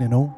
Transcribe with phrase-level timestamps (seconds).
[0.00, 0.37] Evening all.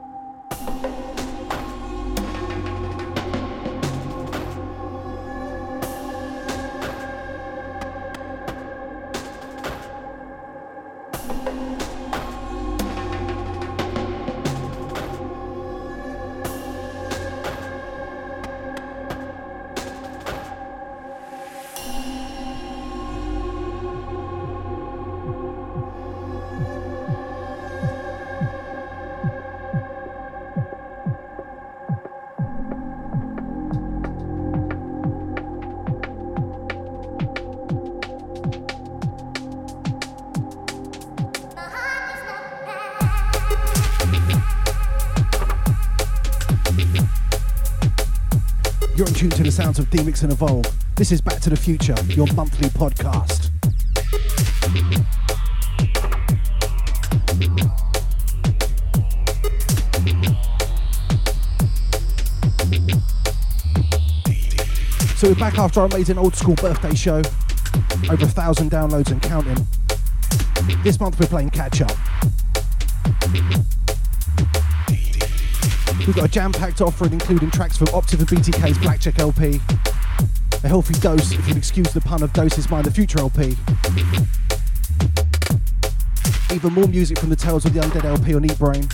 [49.51, 50.65] The sounds of D-Mix and Evolve.
[50.95, 53.51] This is Back to the Future, your monthly podcast.
[65.17, 67.21] So we're back after our amazing old school birthday show.
[68.09, 69.67] Over a thousand downloads and counting.
[70.85, 71.91] This month we're playing catch up.
[76.07, 79.61] We've got a jam-packed offering including tracks from Optiv and BTK's Blackjack LP,
[80.65, 83.57] a healthy dose, if you'll excuse the pun, of Doses Mind the Future LP,
[86.55, 88.89] even more music from the Tales of the Undead LP on Eat Brain,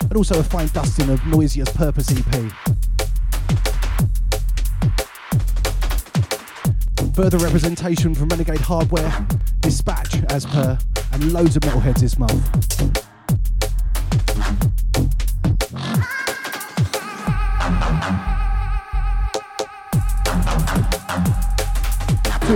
[0.00, 2.52] and also a fine dusting of Noisia's Purpose EP.
[7.14, 9.26] Further representation from Renegade Hardware,
[9.60, 10.78] Dispatch as per,
[11.12, 13.01] and loads of Metalheadz this month.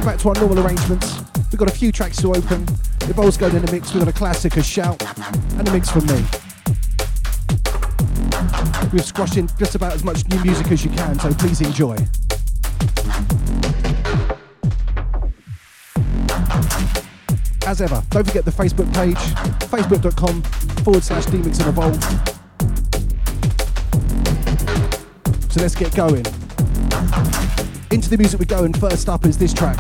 [0.07, 1.19] Back to our normal arrangements.
[1.51, 2.65] We've got a few tracks to open.
[3.01, 5.03] The all's going in the mix, we've got a classic, a shout,
[5.59, 6.25] and a mix from me.
[8.93, 11.97] We've squashed in just about as much new music as you can, so please enjoy.
[17.67, 19.17] As ever, don't forget the Facebook page,
[19.67, 20.41] facebook.com
[20.85, 22.01] forward slash DMix and Evolve.
[25.53, 26.36] So let's get going.
[28.07, 29.77] Into the music we go, and first up is this track.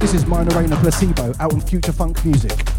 [0.00, 2.73] This is Minor Rain Placebo out on Future Funk Music.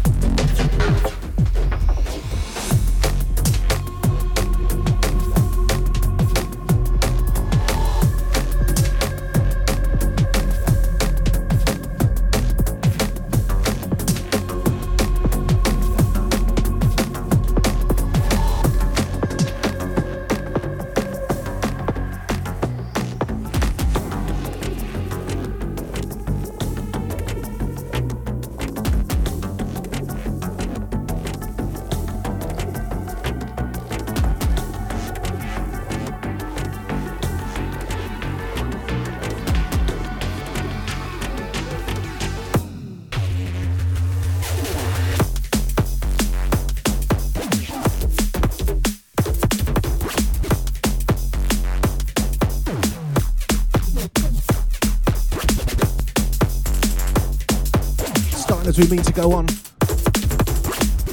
[58.76, 59.46] We mean to go on.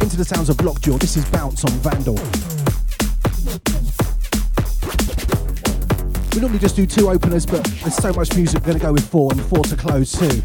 [0.01, 2.15] Into the sounds of Lockjaw, this is Bounce on Vandal.
[6.33, 8.91] We normally just do two openers, but there's so much music, we're going to go
[8.91, 10.43] with four, and four to close too.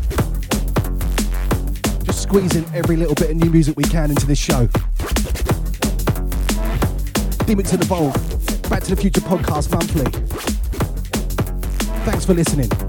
[2.04, 4.66] Just squeezing every little bit of new music we can into this show.
[7.46, 8.14] D-Mix and Evolve,
[8.70, 10.08] Back to the Future podcast monthly.
[12.04, 12.87] Thanks for listening.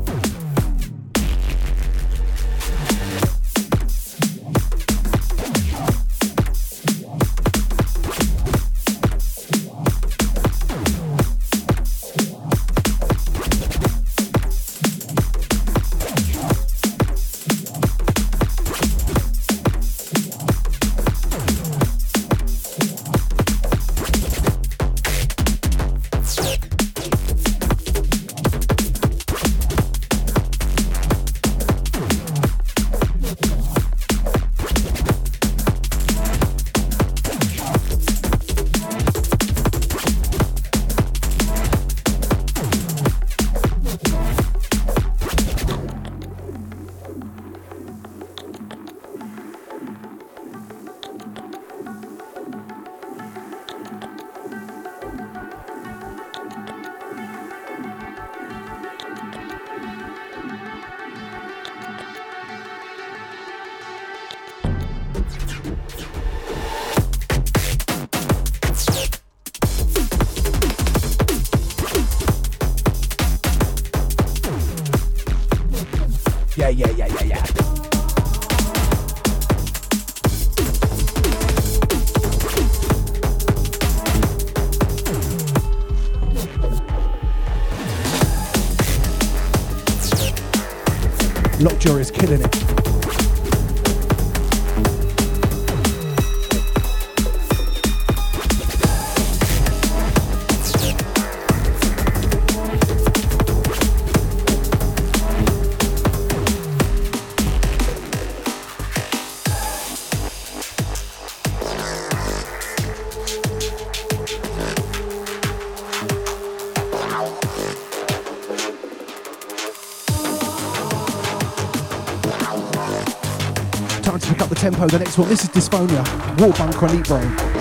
[124.71, 124.87] Tempo.
[124.87, 126.03] The next one, this is Dysphonia,
[126.39, 127.58] War Bunker and Eat Brain.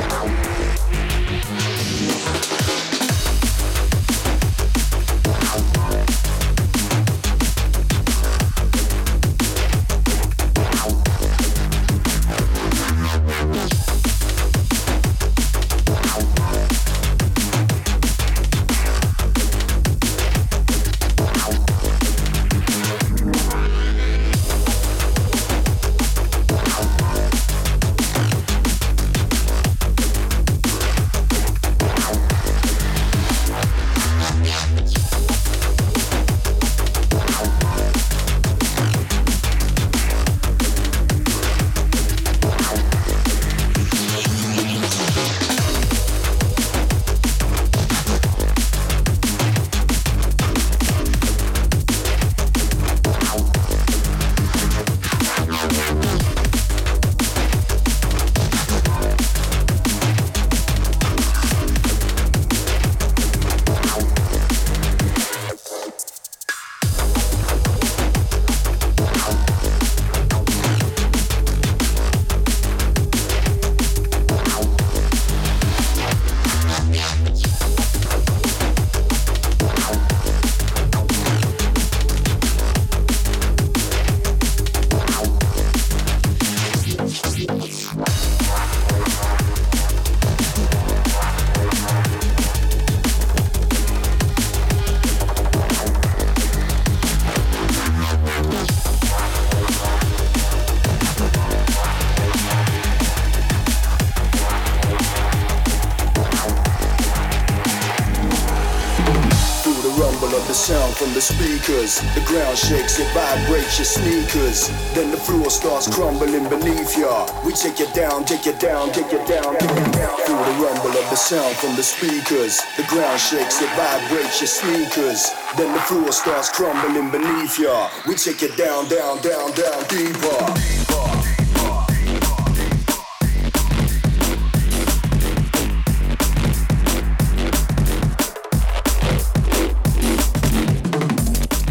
[110.69, 114.69] The speakers, the ground shakes, it vibrates your sneakers.
[114.93, 117.27] Then the floor starts crumbling beneath ya.
[117.43, 120.17] We take you down, take you down, take you down, take you down.
[120.27, 122.61] Through the rumble of the sound from the speakers.
[122.77, 125.33] The ground shakes, it vibrates your sneakers.
[125.57, 127.89] Then the floor starts crumbling beneath ya.
[128.07, 130.78] We take you down, down, down, down, deeper.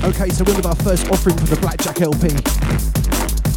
[0.07, 2.29] Okay, so we're with our first offering for the Blackjack LP.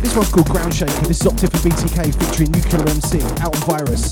[0.03, 1.07] This one's called Ground Shaker.
[1.07, 4.11] This is Optiv for BTK featuring Nuclear MC out on Virus.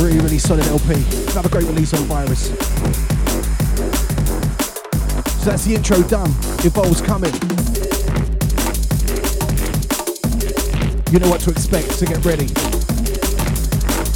[0.00, 0.94] Really, really solid LP.
[1.32, 2.50] Another great release on Virus.
[5.42, 6.30] So that's the intro done.
[6.62, 7.34] Evolve's coming.
[11.10, 12.46] You know what to expect, so get ready.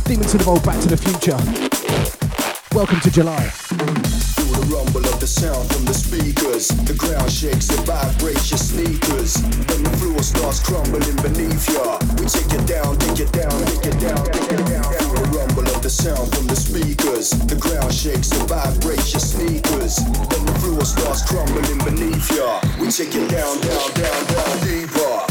[0.04, 1.77] Demons Evolve Back to the Future.
[2.78, 3.42] Welcome to July.
[3.50, 6.68] Feel the rumble of the sound from the speakers.
[6.86, 9.34] The ground shakes, it vibrates your sneakers.
[9.66, 11.98] Then the floor starts crumbling beneath ya.
[12.22, 14.86] We take it down, take it down, take it down, take it down.
[14.94, 17.30] Feel the rumble of the sound from the speakers.
[17.50, 19.98] The ground shakes, it vibrates your sneakers.
[20.30, 22.62] Then the floor starts crumbling beneath ya.
[22.78, 25.27] We take it down, down, down, down deeper.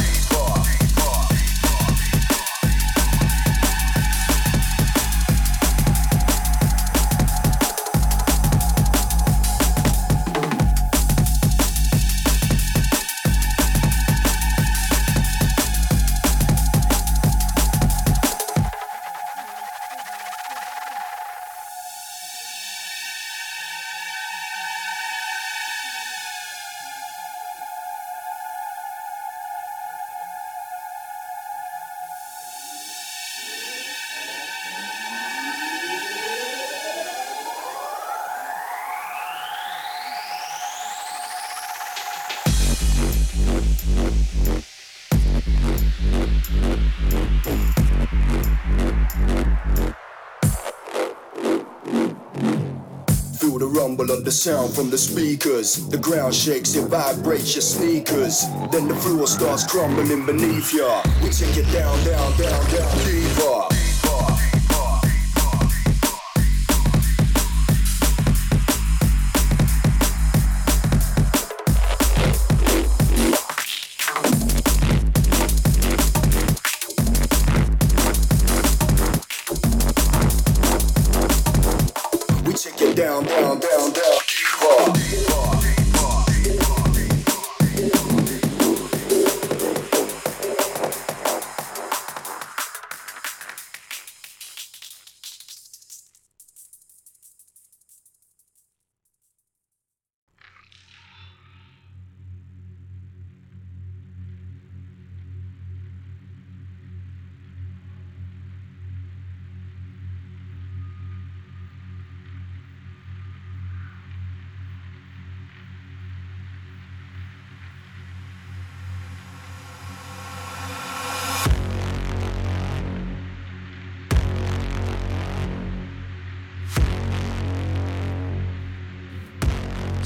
[54.38, 55.88] Sound from the speakers.
[55.88, 58.46] The ground shakes, it vibrates your sneakers.
[58.72, 61.02] Then the floor starts crumbling beneath ya.
[61.24, 63.77] We take it down, down, down, down, deeper.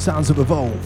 [0.02, 0.84] Sounds of Evolve.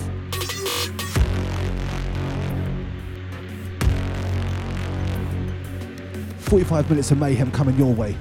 [6.40, 8.18] Forty-five minutes of mayhem coming your way.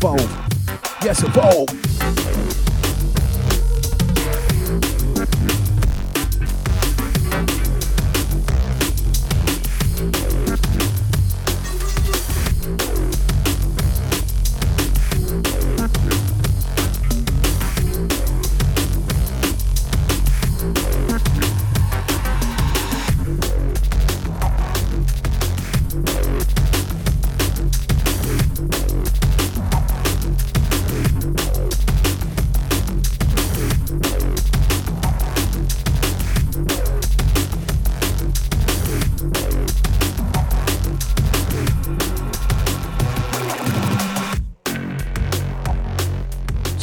[0.00, 0.37] Yes,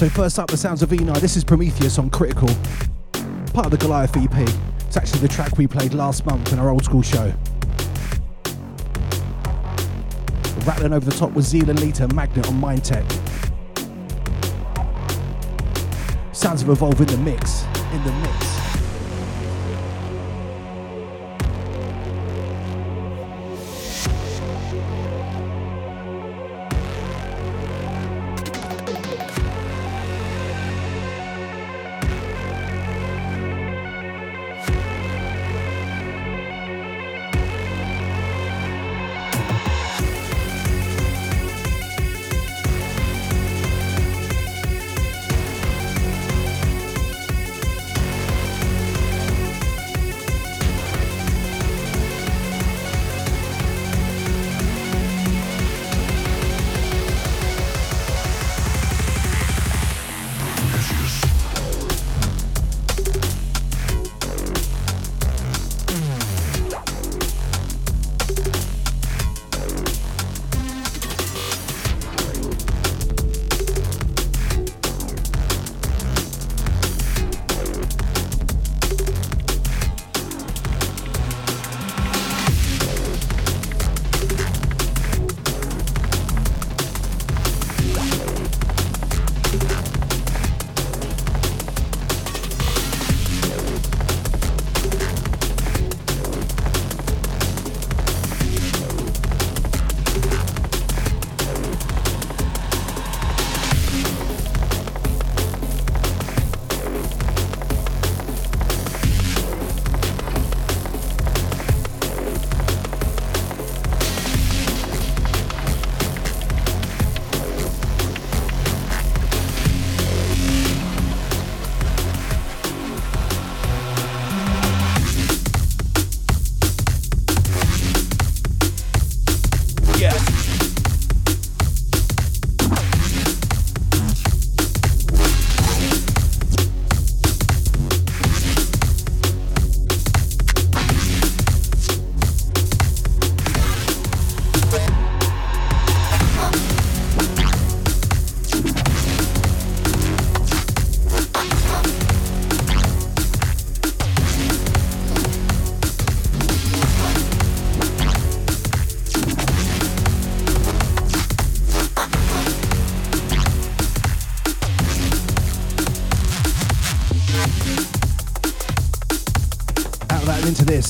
[0.06, 1.20] So first up, the sounds of Enei.
[1.20, 2.48] This is Prometheus on Critical,
[3.56, 4.48] part of the Goliath EP.
[4.86, 7.34] It's actually the track we played last month in our old school show.
[10.64, 13.04] Rattling over the top with Zealand Lita Magnet on Mindtech.
[16.36, 18.45] Sounds of Evolve in the mix, in the mix.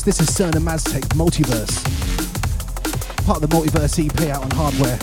[0.05, 1.83] This is Cerner Maztek Multiverse,
[3.25, 4.99] part of the Multiverse EP out on hardware.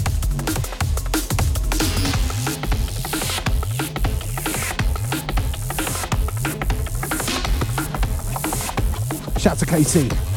[9.40, 10.31] Shout to KC.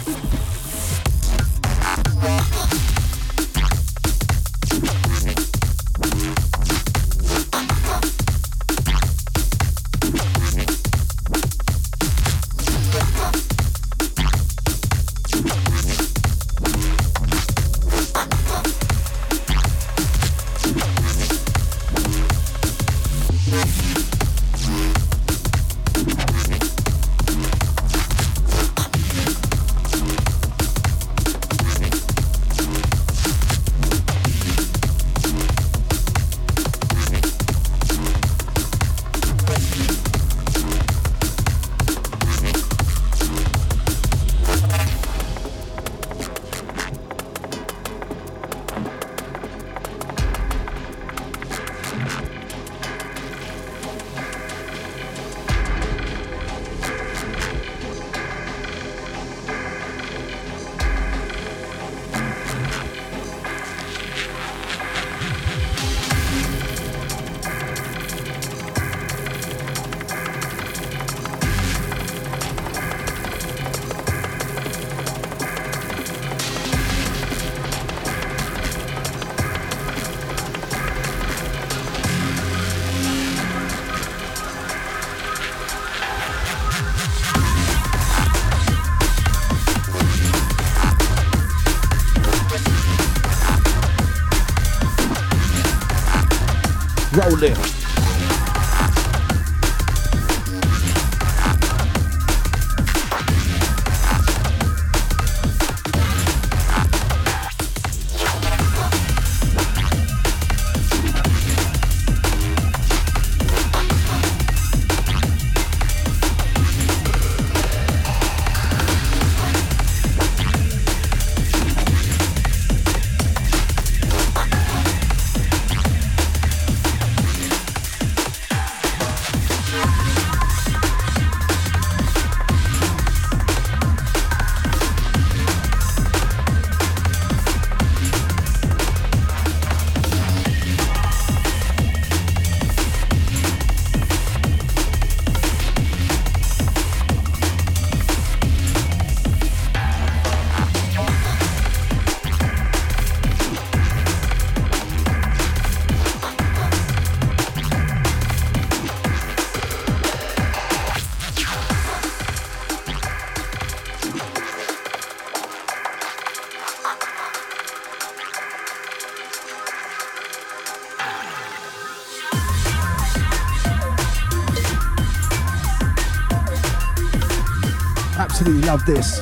[178.75, 179.19] Love this.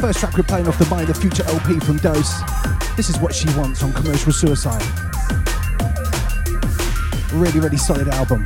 [0.00, 2.40] First track we're playing off the Mind the Future LP from Dose.
[2.96, 4.82] This is what she wants on Commercial Suicide.
[7.32, 8.42] Really, really solid album.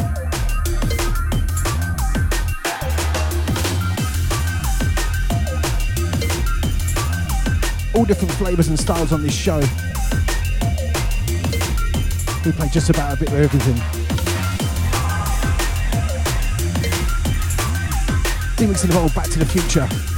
[7.95, 9.61] All different flavours and styles on this show.
[12.45, 14.06] We play just about a bit of everything.
[18.57, 20.16] Remixing of old Back to the Future.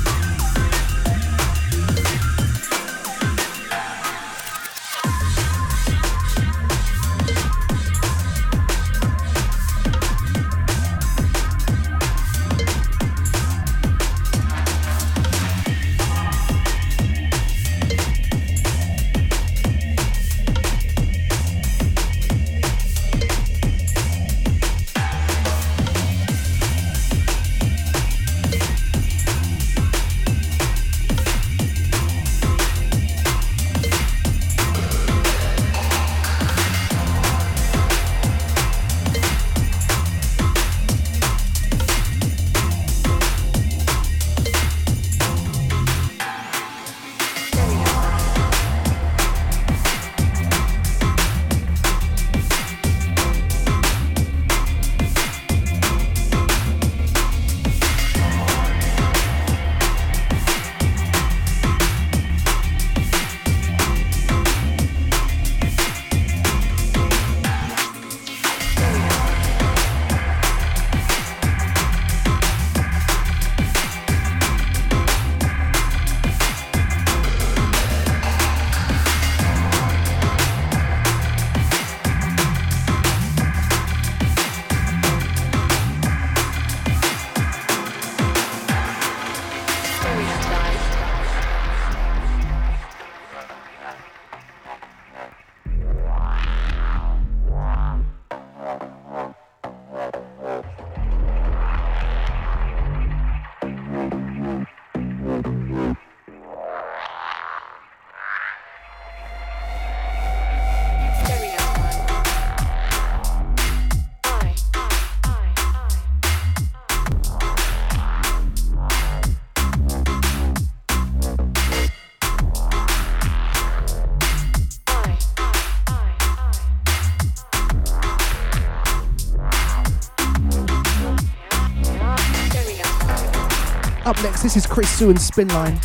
[134.49, 135.77] This is Chris Sue and Spinline.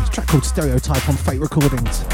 [0.00, 2.13] It's a track called Stereotype on Fate Recordings.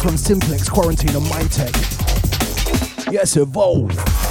[0.00, 3.12] This one's Simplex Quarantine on Mindtech.
[3.12, 4.29] Yes, evolve.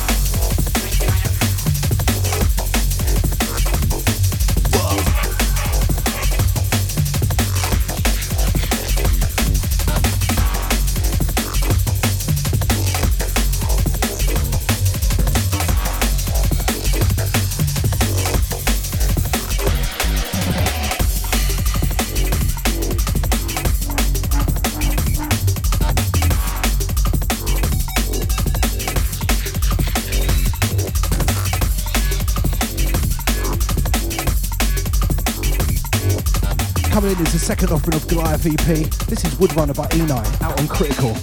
[37.19, 38.88] In is the second offering of Goliath EP.
[39.08, 41.13] This is Woodrunner by Enei, out on Critical.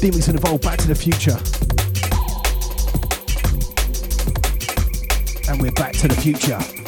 [0.00, 1.38] D-Mix and Evolve Back to the Future.
[5.48, 6.83] And we're back to the future.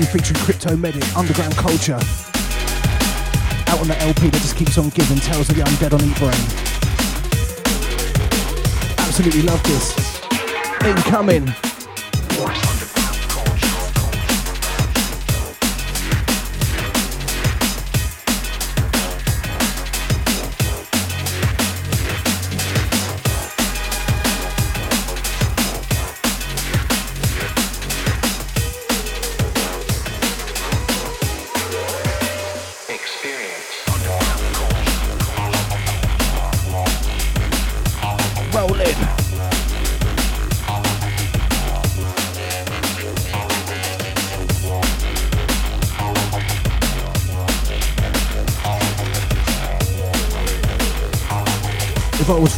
[0.00, 1.98] Featuring Crypto Medic, Underground Culture.
[3.68, 6.16] Out on the LP that just keeps on giving, Tales of the Undead on Eat
[6.16, 6.32] Brain.
[8.98, 9.94] Absolutely love this.
[10.82, 11.71] Incoming.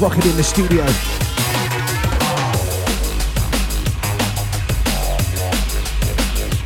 [0.04, 0.84] Rocking in the studio.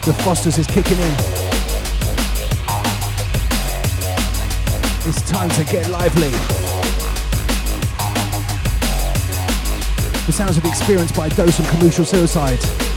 [0.04, 1.12] The Fosters is kicking in.
[5.08, 6.30] It's time to get lively.
[10.26, 12.87] The sounds of the experience by Dose and Commercial Suicide.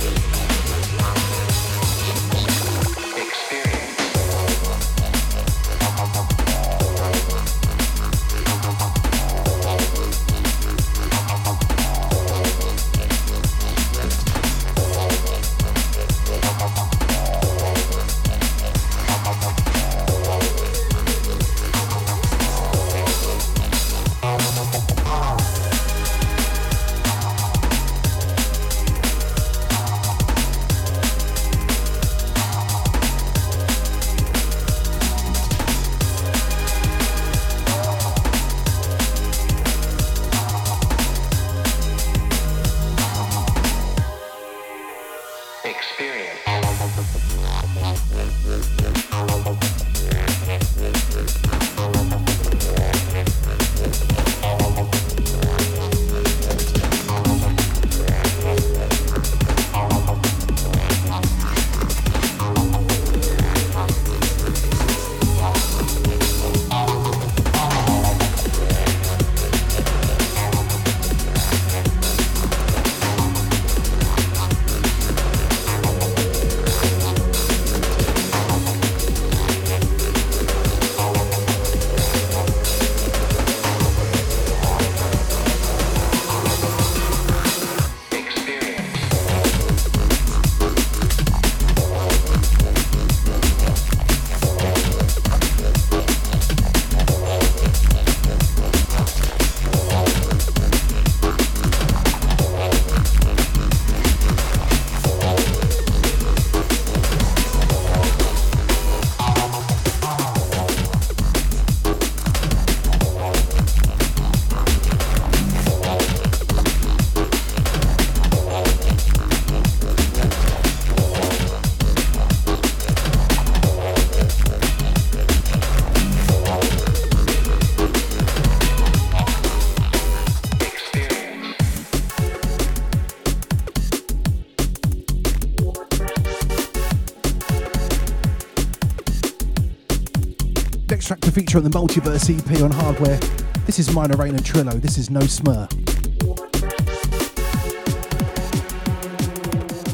[141.51, 143.17] Feature on the Multiverse EP on hardware.
[143.65, 144.81] This is Minor Rain and Trillo.
[144.81, 145.67] This is No Smur.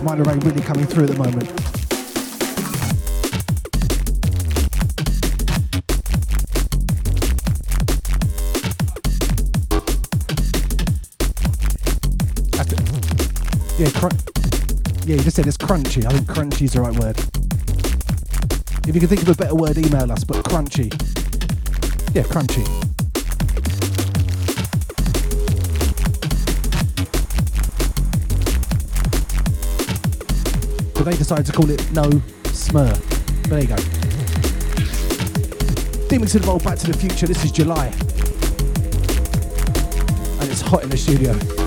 [0.04, 1.50] Minor Rain really coming through at the moment.
[13.80, 14.16] Yeah, cr-
[15.08, 16.06] yeah, you just said it's crunchy.
[16.06, 17.18] I think crunchy is the right word.
[18.88, 21.17] If you can think of a better word, email us, but crunchy.
[22.18, 22.66] Yeah, crunchy.
[30.96, 32.10] But they decided to call it No
[32.46, 32.92] Smur.
[33.50, 33.76] There you go.
[36.08, 37.28] Demons Involved Back to the Future.
[37.28, 37.86] This is July.
[40.42, 41.67] And it's hot in the studio.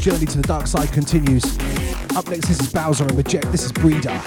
[0.00, 1.44] Journey to the dark side continues.
[2.16, 3.52] Up next, this is Bowser and Reject.
[3.52, 4.18] This is Breeder.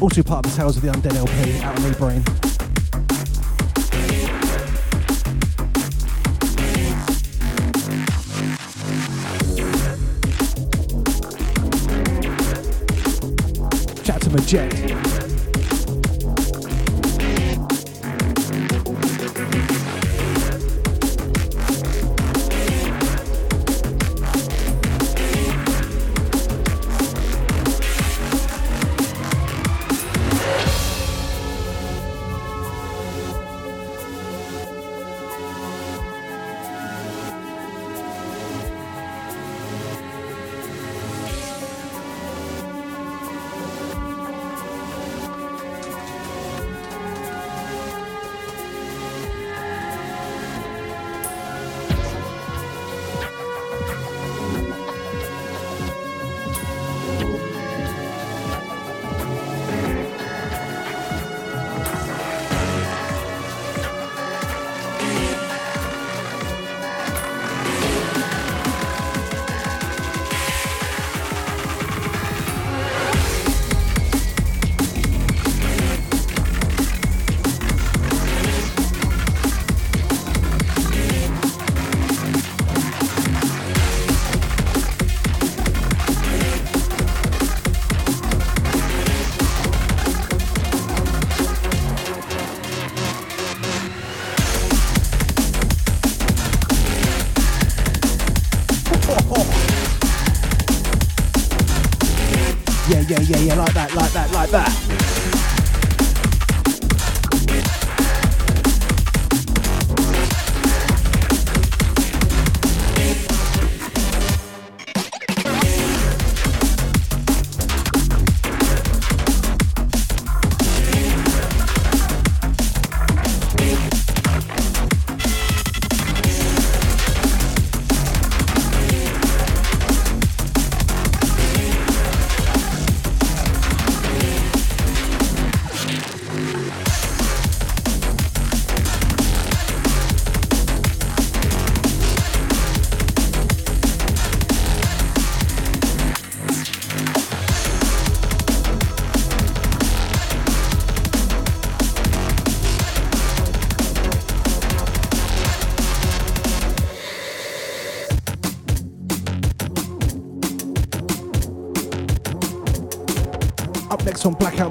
[0.00, 2.22] Also part of the Tales of the Undead LP out on Brain.
[14.04, 14.95] Chat to Maject.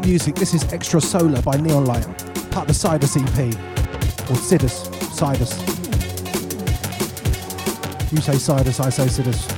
[0.06, 0.36] Music.
[0.36, 2.06] This is Extra Solar by Neon Light,
[2.52, 3.56] part of the Sidus EP,
[4.30, 5.60] or Sidus, Sidus.
[8.12, 9.55] You say Sidus, I say Sidus.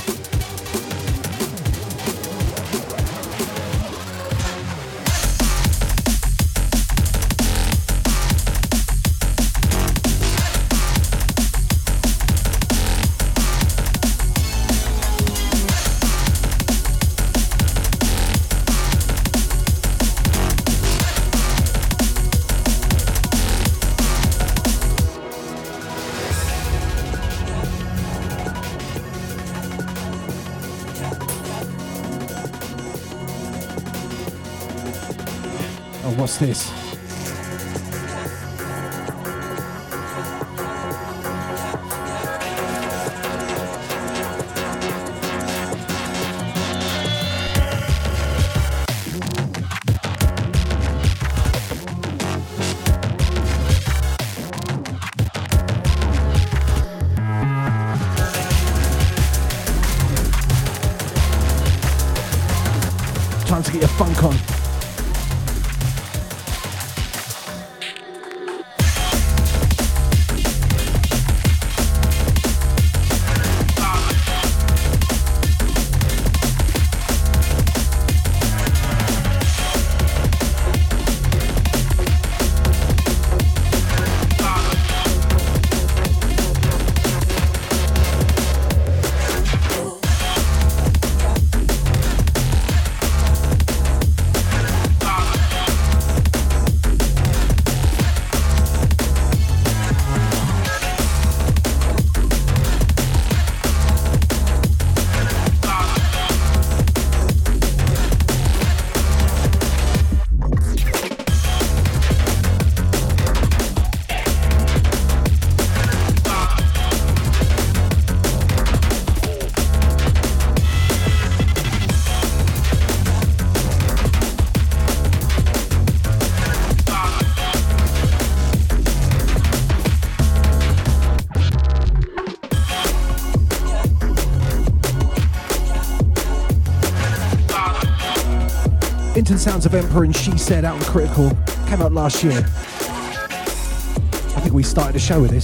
[139.67, 141.29] Of Emperor and She Said out on Critical.
[141.67, 142.37] Came out last year.
[142.37, 145.43] I think we started the show with this.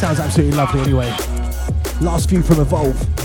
[0.00, 1.14] Sounds absolutely lovely anyway.
[2.00, 3.17] Last few from Evolve.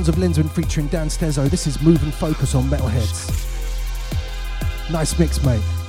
[0.00, 1.46] Sounds of Lenzman featuring Dan Stezo.
[1.50, 3.28] This is Move and Focus on Metalheadz.
[4.90, 5.79] Nice mix, mate.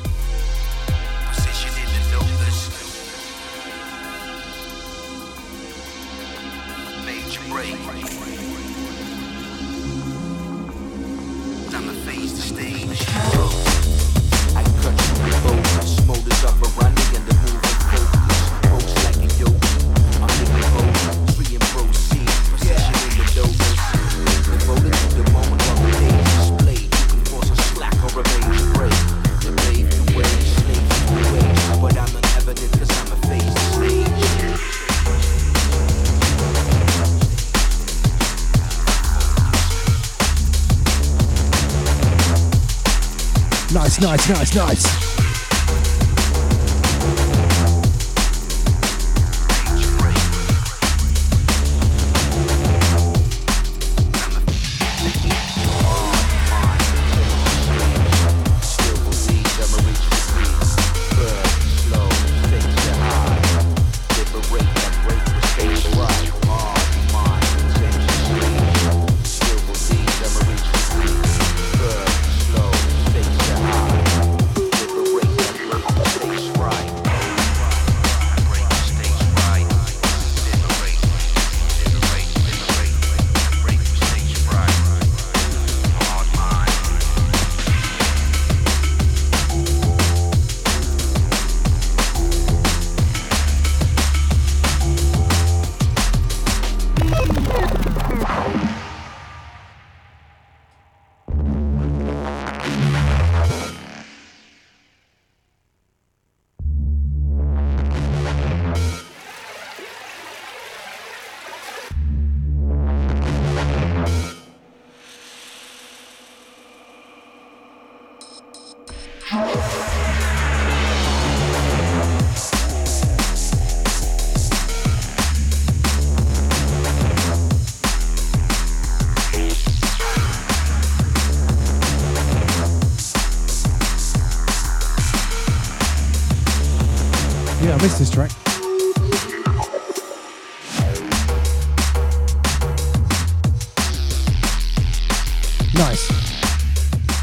[44.01, 45.10] Nice, nice, nice.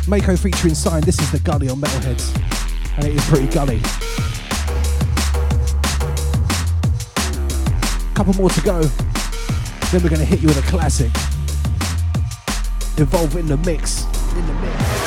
[0.08, 1.02] Mako featuring Sign.
[1.02, 2.34] This is the Gully on Metalheadz,
[2.96, 3.80] and it is pretty gully.
[8.14, 8.82] Couple more to go,
[9.90, 11.10] then we're to hit you with a classic.
[12.98, 14.04] Evolve in the mix.
[14.34, 14.97] In the mix.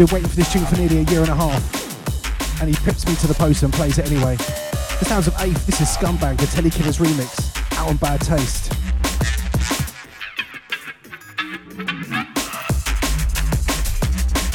[0.00, 3.06] Been waiting for this tune for nearly a year and a half, and he pips
[3.06, 4.34] me to the post and plays it anyway.
[4.36, 8.70] The sounds of Eighth, this is Scumbag, the Teddy Killerz remix, out on Bad Taste.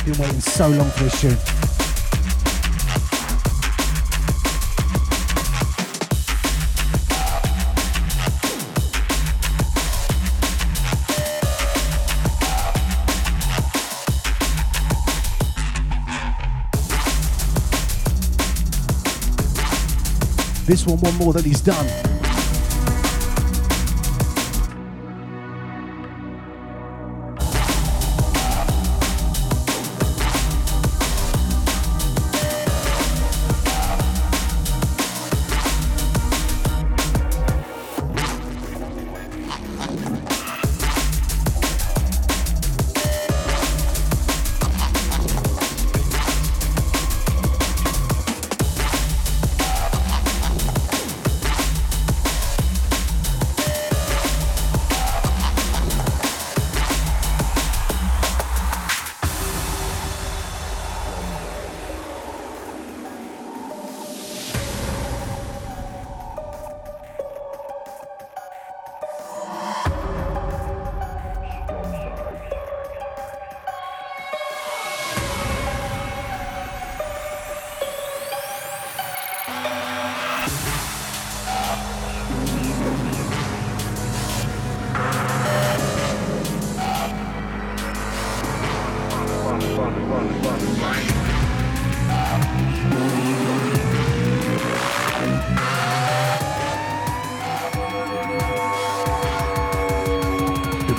[0.04, 1.65] Been waiting so long for this tune.
[20.66, 22.15] This one, one more that he's done.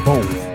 [0.06, 0.45] boom.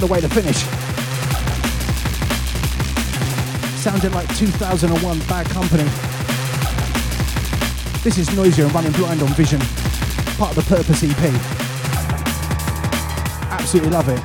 [0.00, 0.58] What a way to finish.
[3.82, 5.82] Sounded like 2001 Bad Company.
[8.04, 9.58] This is Noisia and Running Blind on Vision,
[10.36, 11.18] part of the Purpose EP.
[13.50, 14.22] Absolutely love it.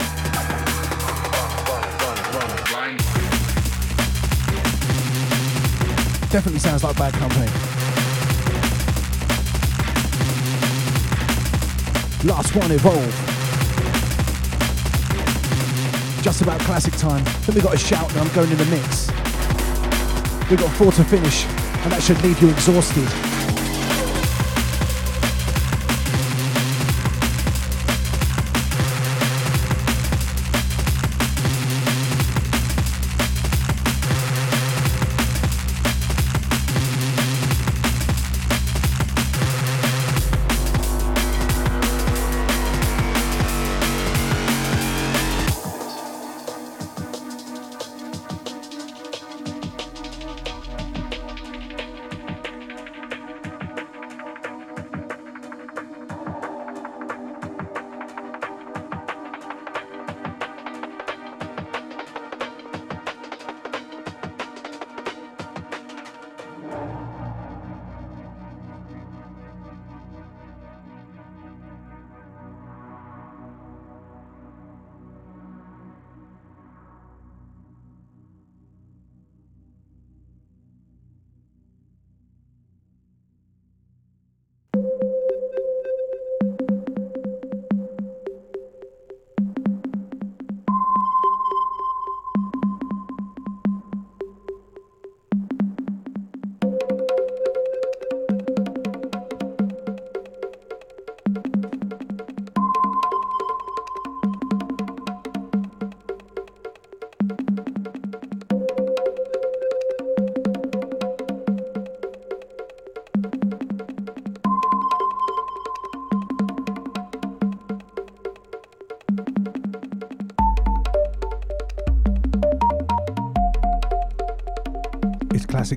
[6.29, 7.47] Definitely sounds like Bad Company.
[12.29, 13.32] Last one, Evolve
[16.23, 17.21] just about classic time.
[17.45, 19.07] Then we got a shout and I'm going in the mix.
[20.49, 23.32] We've got four to finish, and that should leave you exhausted.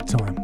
[0.04, 0.35] Time.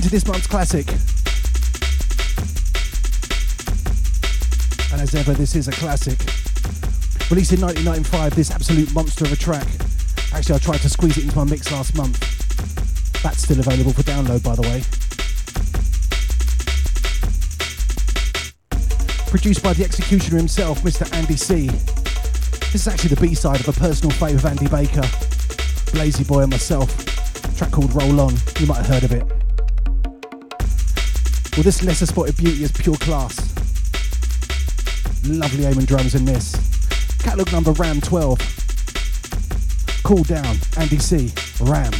[0.00, 0.88] Into this month's classic.
[4.92, 6.18] And as ever, this is a classic.
[7.28, 9.66] Released in 1995, this absolute monster of a track.
[10.32, 12.18] Actually, I tried to squeeze it into my mix last month.
[13.22, 14.80] That's still available for download, by the way.
[19.30, 21.12] Produced by the executioner himself, Mr.
[21.12, 21.66] Andy C.
[22.72, 25.06] This is actually the B-side of a personal favourite of Andy Baker,
[25.92, 26.88] Blazy Boy and myself.
[27.58, 28.32] Track called Roll On.
[28.58, 29.39] You might have heard of it.
[31.60, 33.36] Well, this lesser spotted beauty is pure class.
[35.28, 36.56] Lovely Amen drums in this.
[37.18, 38.38] Catalogue number RAM 12.
[40.02, 41.30] Cool down, Andy C.
[41.60, 41.92] RAM.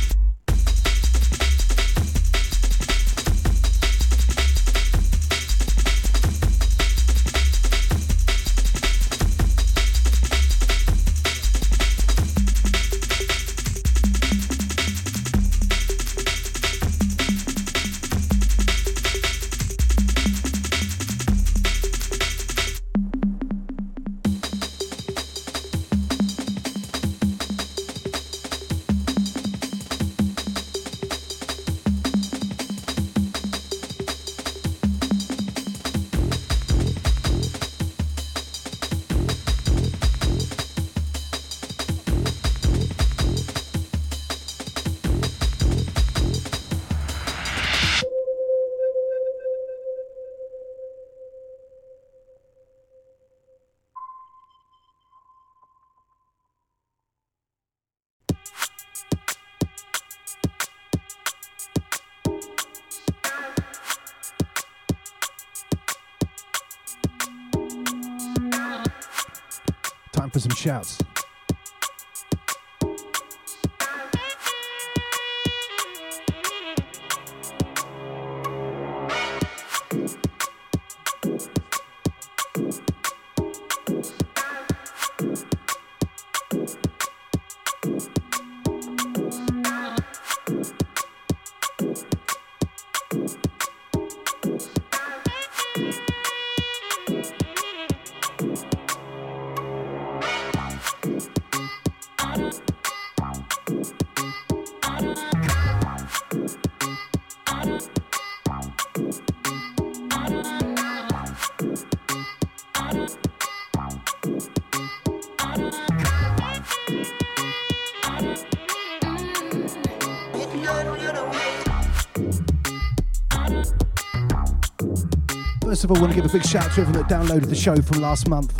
[125.90, 127.54] Of all, I want to give a big shout out to everyone that downloaded the
[127.54, 128.54] show from last month.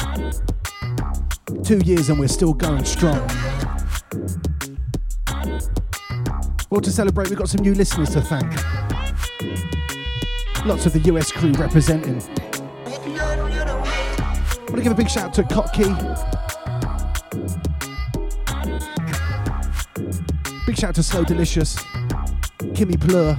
[1.64, 3.18] Two years and we're still going strong.
[6.70, 8.50] Well, to celebrate, we've got some new listeners to thank.
[10.64, 12.20] Lots of the US crew representing.
[12.20, 12.58] I
[14.68, 15.96] want to give a big shout out to Kotkey.
[20.66, 21.76] Big shout out to Slow Delicious,
[22.74, 23.38] Kimmy Plur,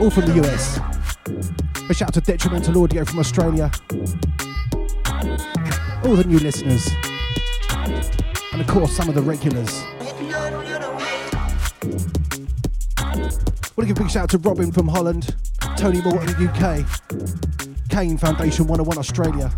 [0.00, 0.91] all from the US.
[1.92, 3.70] Shout out to Detrimental Audio from Australia.
[6.04, 6.90] All the new listeners.
[8.52, 9.84] And of course, some of the regulars.
[13.76, 15.36] Want to give a big shout out to Robin from Holland,
[15.76, 16.86] Tony Morton, UK,
[17.90, 19.52] Kane Foundation 101 Australia,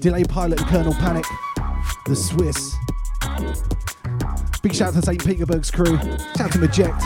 [0.00, 1.26] Delay Pilot and Colonel Panic,
[2.06, 2.74] The Swiss.
[4.62, 5.24] Big shout out to St.
[5.24, 5.98] Petersburg's crew.
[5.98, 7.02] Shout out to Maject.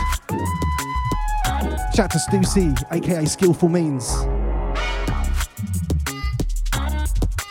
[1.93, 4.25] Shout out to Stu C, aka Skillful Means.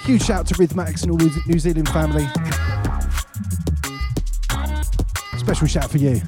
[0.05, 2.26] Huge shout out to Rhythmatics and all the New Zealand family.
[5.38, 6.20] Special shout for you.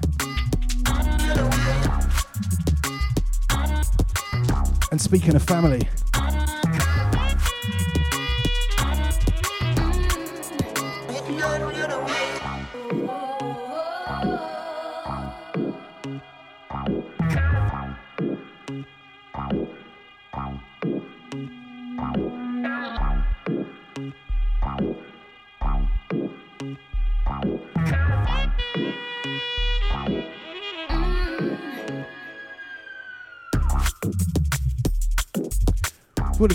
[4.90, 5.86] And speaking of family,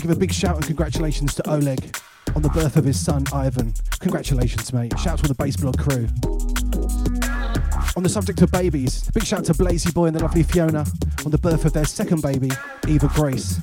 [0.02, 1.96] give a big shout and congratulations to Oleg
[2.34, 3.72] on the birth of his son Ivan.
[4.00, 4.98] Congratulations, mate.
[4.98, 6.08] Shout to all the Bass Blog crew.
[7.96, 10.84] On the subject of babies, big shout to Blazy Boy and the lovely Fiona
[11.24, 12.50] on the birth of their second baby,
[12.88, 13.60] Eva Grace.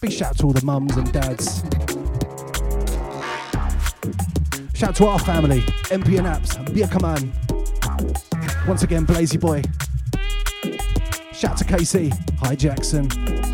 [0.00, 1.62] Big shout to all the mums and dads.
[4.74, 7.28] Shout to our family, MP and Apps, Birkaman.
[8.66, 9.62] Once again, Blazy Boy.
[11.34, 13.53] Shout to KC, hi Jackson.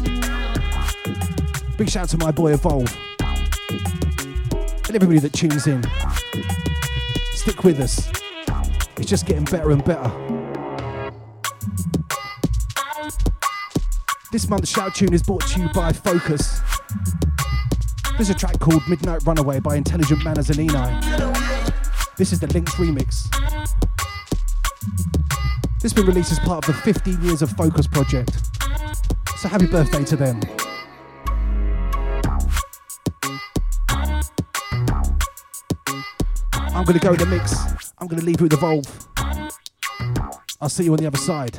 [1.80, 2.94] Big shout out to my boy Evolve.
[3.20, 5.82] And everybody that tunes in.
[7.32, 8.06] Stick with us.
[8.98, 10.12] It's just getting better and better.
[14.30, 16.60] This month's shout tune is brought to you by Fokuz.
[18.18, 22.16] There's a track called Midnight Runaway by Intelligent Manners and Enei.
[22.18, 23.30] This is the Lynx remix.
[25.80, 28.38] This has been released as part of the 15 years of Fokuz project.
[29.38, 30.42] So happy birthday to them.
[36.80, 37.92] I'm to go in the mix.
[37.98, 38.86] I'm to leave you with Evolve.
[40.62, 41.58] I'll see you on the other side.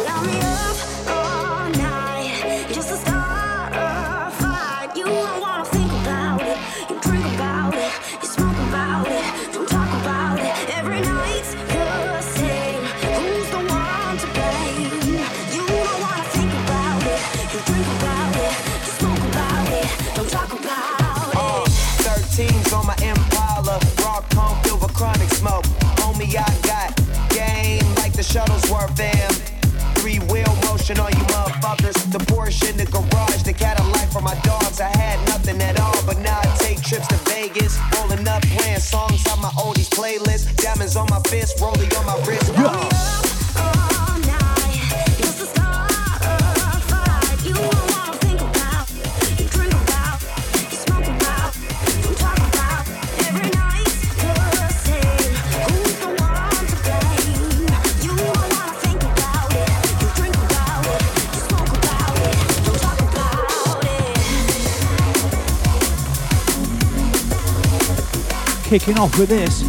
[68.91, 69.61] kicking off with this.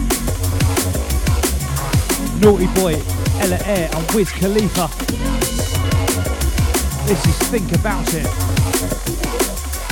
[2.42, 3.00] Naughty Boy,
[3.40, 4.88] Ella Eyre and Wiz Khalifa.
[7.06, 8.26] This is Think About It.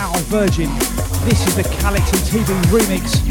[0.00, 0.68] Out on Virgin.
[1.28, 3.26] This is the Calyx and TeeBee remix.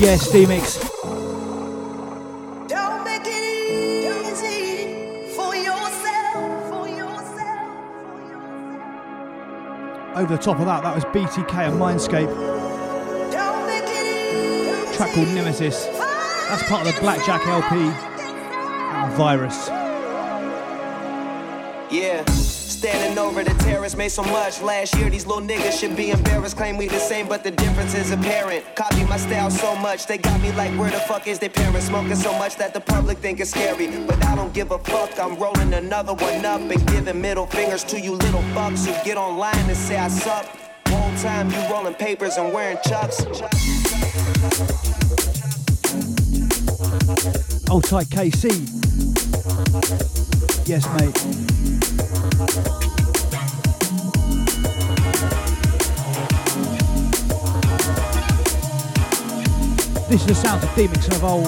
[0.00, 0.78] Yes, D-Mix.
[10.16, 12.63] Over the top of that, that was BTK and Mindscape
[14.94, 15.86] track called Nemesis.
[15.86, 19.68] That's part of the Blackjack LP and Virus.
[21.90, 22.24] Yeah.
[22.26, 25.08] Standing over the terrace, made so much last year.
[25.08, 26.56] These little niggas should be embarrassed.
[26.56, 28.62] Claim we the same, but the difference is apparent.
[28.76, 31.86] Copy my style so much, they got me like, where the fuck is their parents?
[31.86, 33.86] Smoking so much that the public think it's scary.
[34.06, 37.84] But I don't give a fuck, I'm rolling another one up and giving middle fingers
[37.84, 40.46] to you little fucks who get online and say I suck.
[40.88, 43.24] Whole time you rolling papers and wearing chucks.
[47.74, 48.44] Old tight KC.
[50.64, 51.12] Yes, mate.
[60.08, 61.46] This is the sound of D-Mix old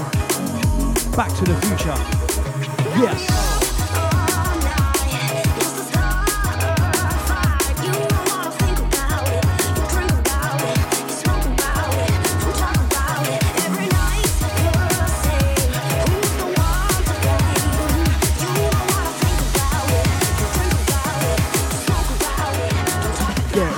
[1.15, 1.95] Back to the future.
[3.01, 3.36] Yes.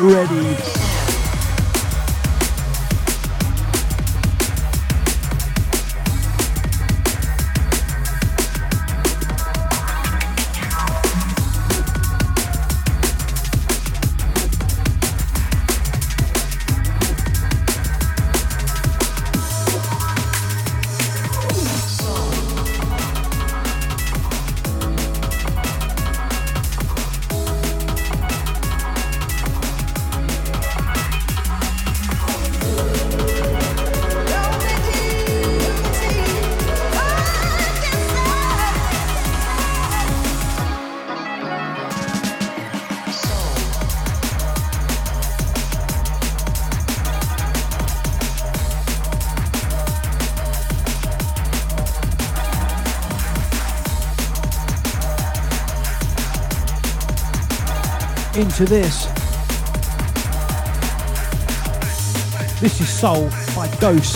[0.09, 0.48] Ready.
[58.39, 59.07] Into this.
[62.61, 64.15] This is Soul by Ghost.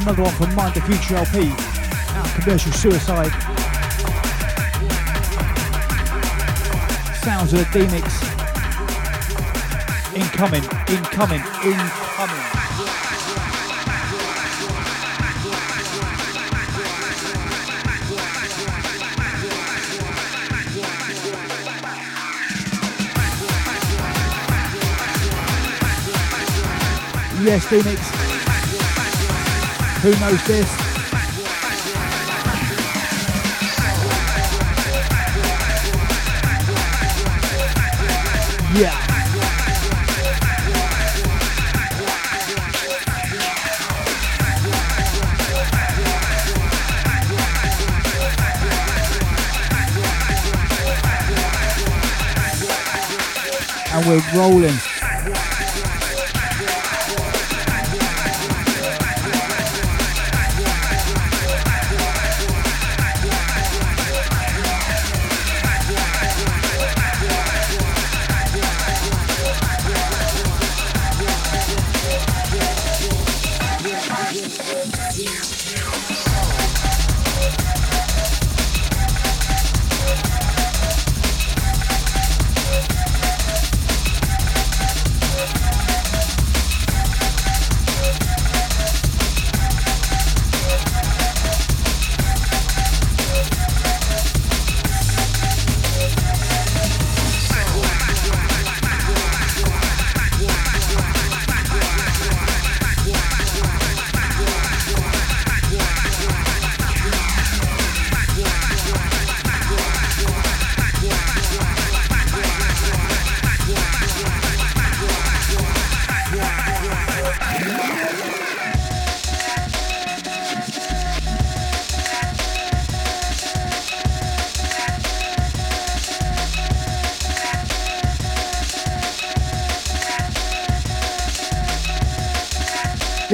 [0.00, 1.50] Another one from Mind the Future LP,
[2.16, 3.30] out Commercial Suicide.
[7.22, 8.22] Sounds of the D-Mix.
[10.16, 12.59] Incoming, incoming, incoming.
[27.42, 28.10] Yes, Phoenix.
[30.02, 30.68] Who knows this?
[38.76, 39.06] Yeah.
[53.92, 54.89] And we're rolling.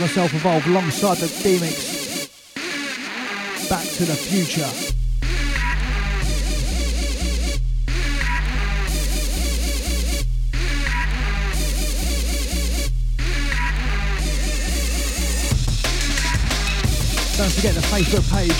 [0.00, 2.28] Myself evolve alongside the D-Mix.
[3.68, 4.62] Back to the future.
[17.36, 18.52] Don't forget the Facebook page.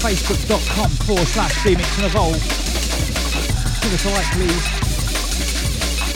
[0.00, 2.34] Facebook.com forward slash DMix and Evolve.
[3.82, 4.79] Give us a like, please.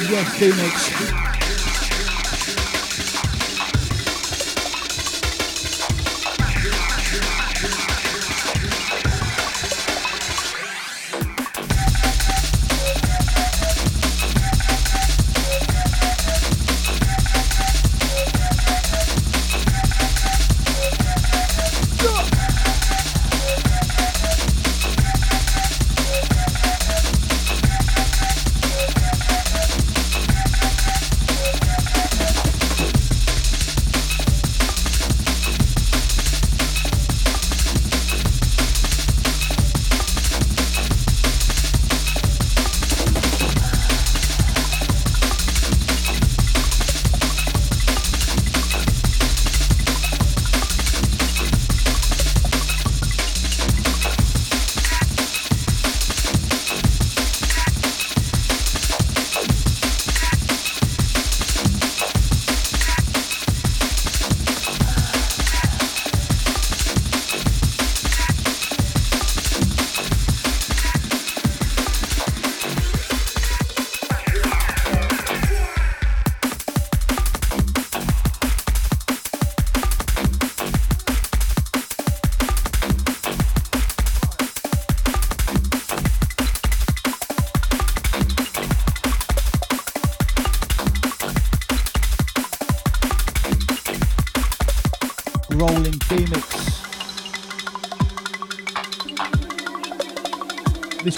[0.09, 1.12] Yes,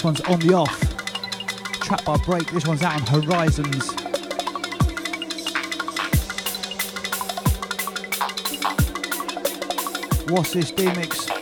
[0.06, 0.80] one's on the off.
[1.80, 2.48] Trap by Break.
[2.52, 3.90] This one's out on Horizons.
[10.30, 11.35] What's this D-Mix?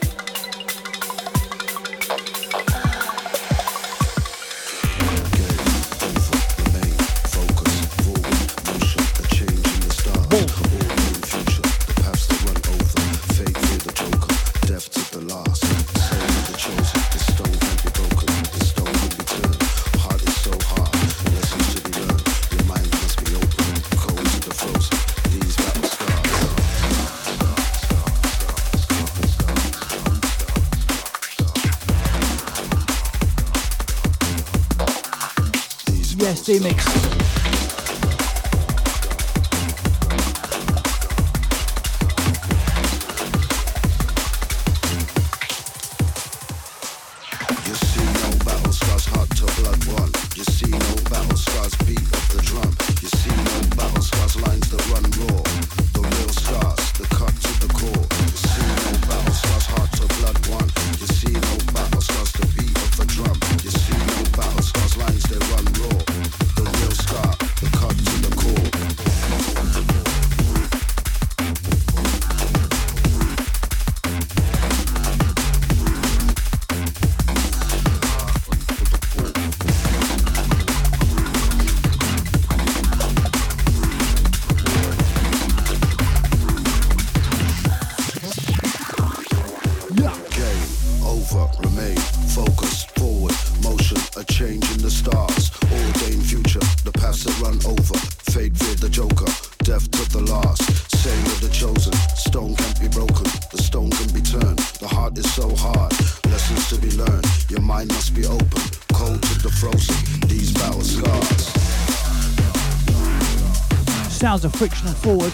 [114.25, 115.33] Sounds of Frictional Forward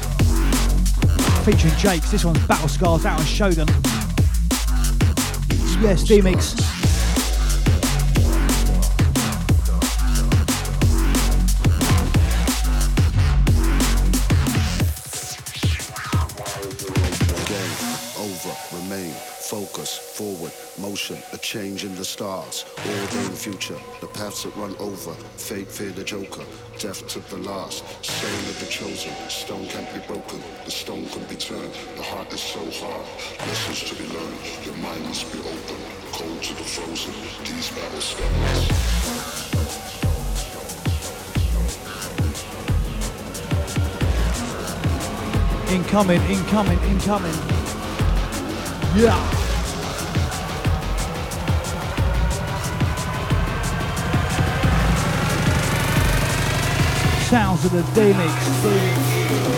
[1.45, 2.11] featuring Jakes.
[2.11, 3.69] This one's Battle Scars out on Shogun.
[5.81, 6.80] Yes, D-Mix.
[22.21, 26.45] Stars, ordained future, the paths that run over, fate, fear the joker,
[26.79, 31.25] death to the last, saying of the chosen, stone can't be broken, the stone can
[31.25, 33.07] be turned, the heart is so hard,
[33.49, 34.37] lessons to be learned,
[34.67, 35.81] your mind must be open,
[36.13, 38.69] cold to the frozen, these battle scars.
[45.73, 47.39] Incoming, incoming, incoming.
[48.95, 49.40] Yeah.
[57.31, 59.50] Sounds of the D-Mix.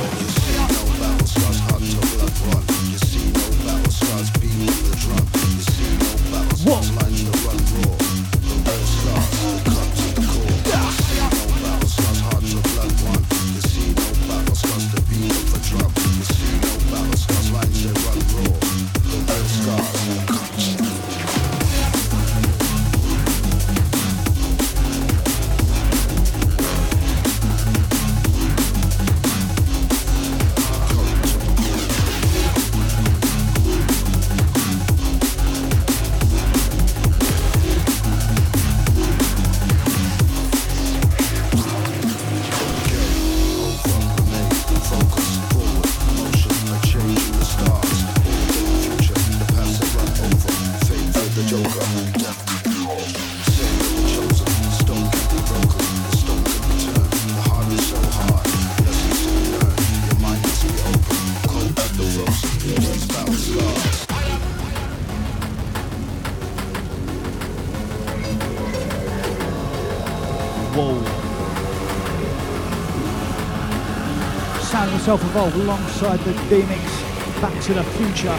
[75.34, 77.02] Alongside the D-Mix
[77.40, 78.36] Back to the Future.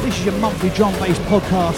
[0.00, 1.76] This is your monthly drum bass podcast.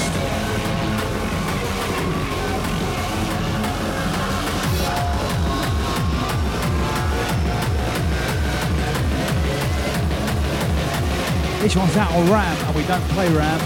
[11.61, 13.59] This one's out on RAM and we don't play RAM.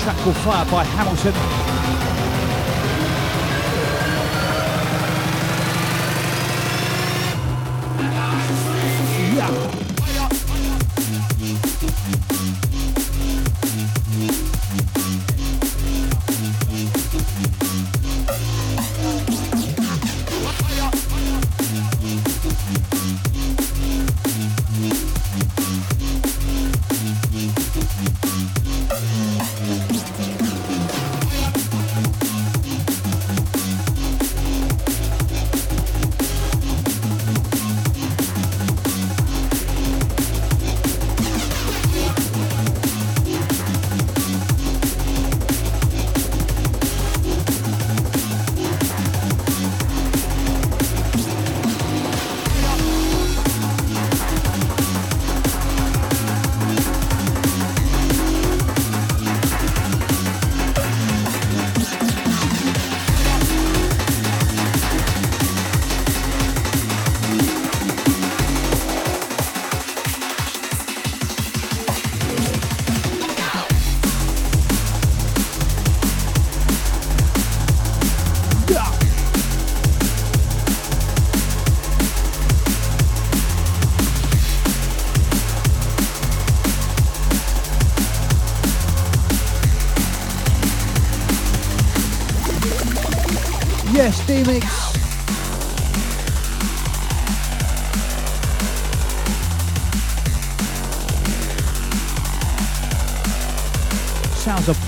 [0.00, 1.61] Track called Fire by Hamilton.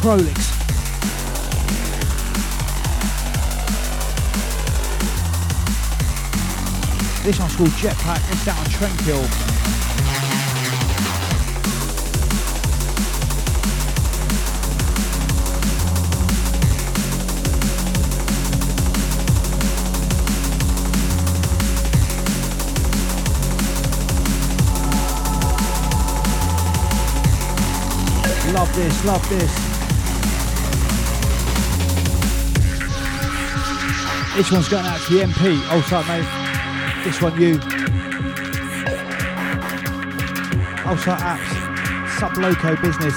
[0.05, 0.53] Prolix.
[7.25, 8.21] This one's called Jetpack.
[8.31, 9.25] It's down on Trentkill.
[28.53, 29.74] Love this, love this.
[34.37, 35.61] This one's going out to the MP.
[35.71, 37.05] Oh, sorry, mate.
[37.05, 37.61] This one, you.
[40.85, 42.19] Oh, sorry, apps.
[42.19, 43.15] Sub loco business.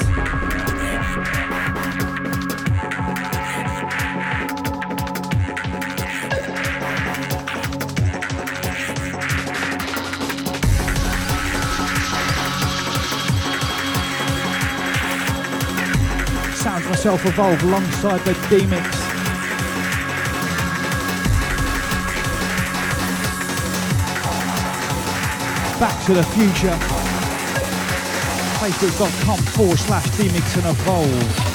[16.61, 19.06] Sounds myself evolve alongside the D-Mix.
[25.79, 26.75] Back to the future.
[28.59, 31.46] Facebook.com forward slash D-Mix and Evolve.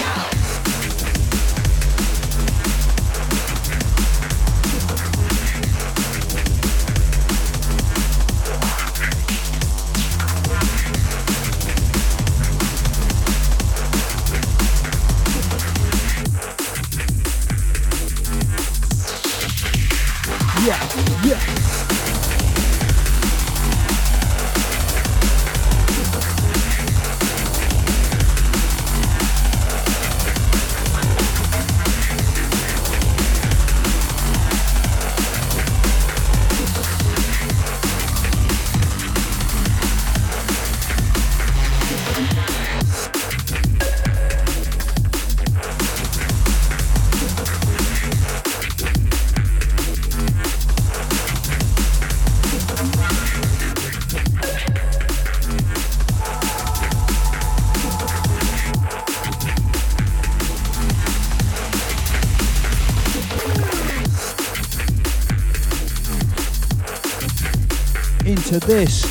[68.52, 69.02] Into this.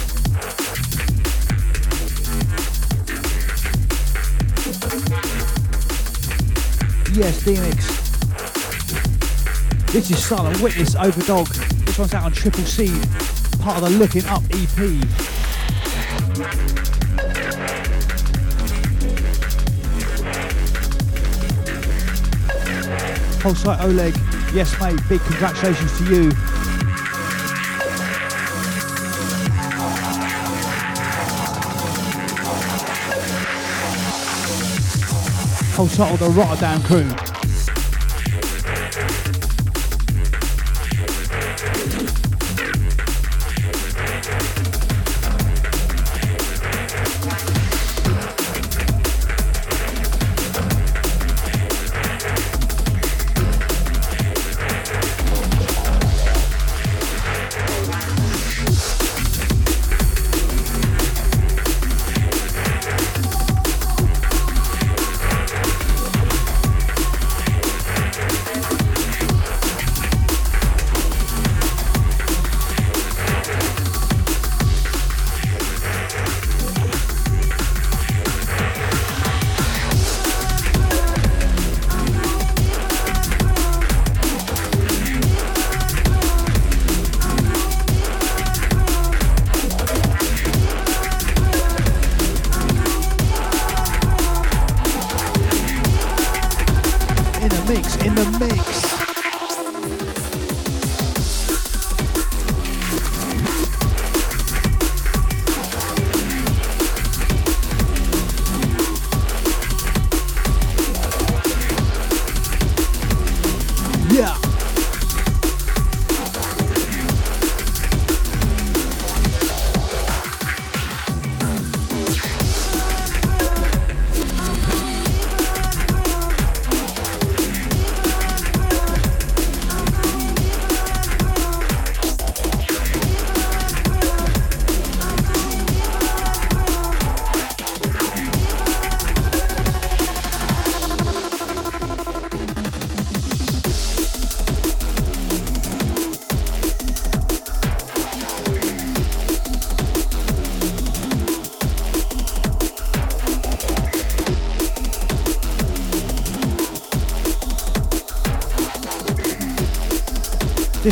[7.18, 7.88] Yes, D-Mix.
[9.92, 11.48] This is Silent Witness Overdog.
[11.86, 12.90] This one's out on Triple C,
[13.62, 14.78] part of the Looking Up EP.
[23.42, 24.16] Whole site Oleg,
[24.54, 26.51] yes mate, big congratulations to you.
[35.82, 37.31] Whole site of the Rotterdam crew.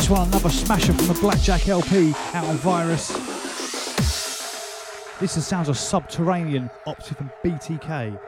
[0.00, 3.08] This one, another smasher from the Blackjack LP out on Virus.
[5.20, 8.18] This is sounds of Subterranean, Optiv and BTK.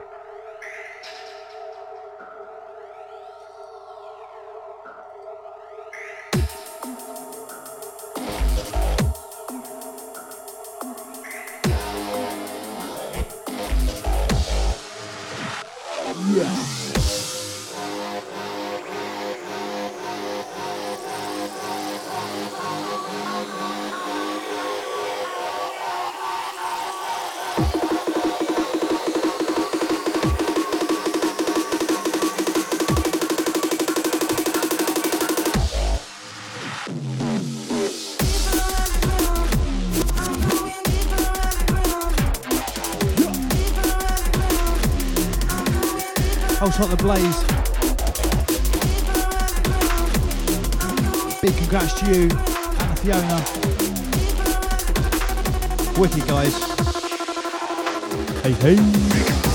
[46.75, 47.37] Hot the Blaze.
[51.39, 53.37] Big congrats to you and Fiona.
[55.99, 56.55] Wicked guys.
[58.41, 59.52] Hey hey.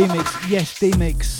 [0.00, 0.48] Yes, D-Mix.
[0.48, 1.39] Yes, D-Mix.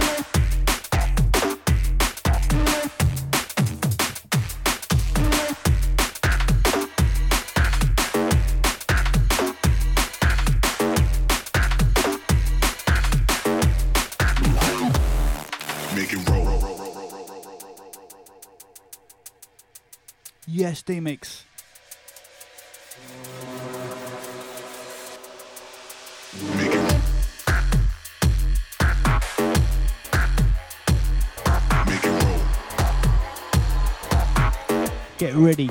[35.17, 35.69] Get ready.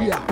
[0.00, 0.24] Yeah.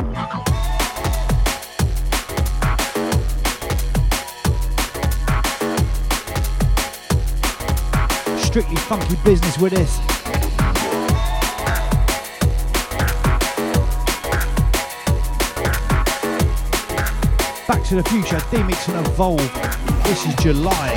[8.39, 10.16] Strictly funky business with this.
[17.89, 19.39] To the future, D-Mix and Evolve.
[20.03, 20.91] This is July.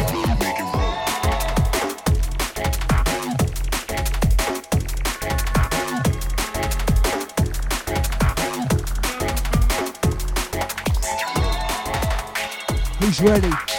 [12.99, 13.78] Who's ready?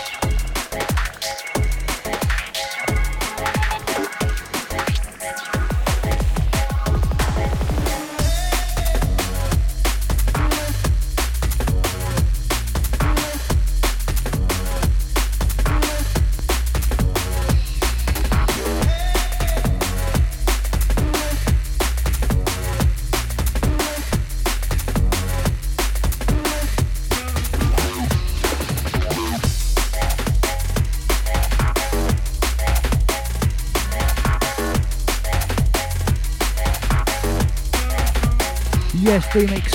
[39.30, 39.69] Phoenix.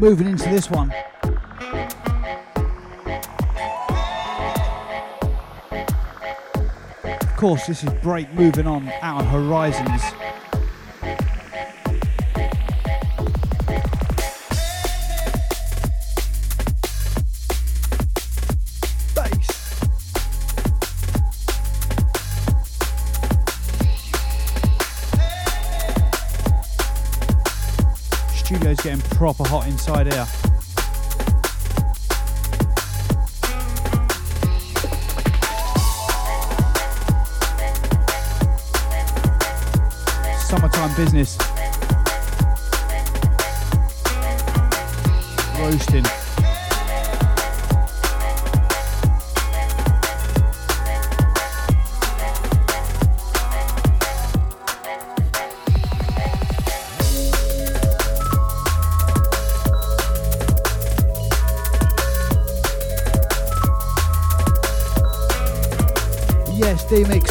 [0.00, 0.90] Moving into this one.
[7.04, 10.19] Of course, this is Break moving on out on Horizons.
[29.20, 30.24] Proper hot inside here.
[40.38, 41.36] Summertime business.
[45.58, 46.19] Roasting.
[66.90, 67.30] Yes, D-Mix.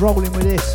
[0.00, 0.44] Rolling with.
[0.44, 0.67] This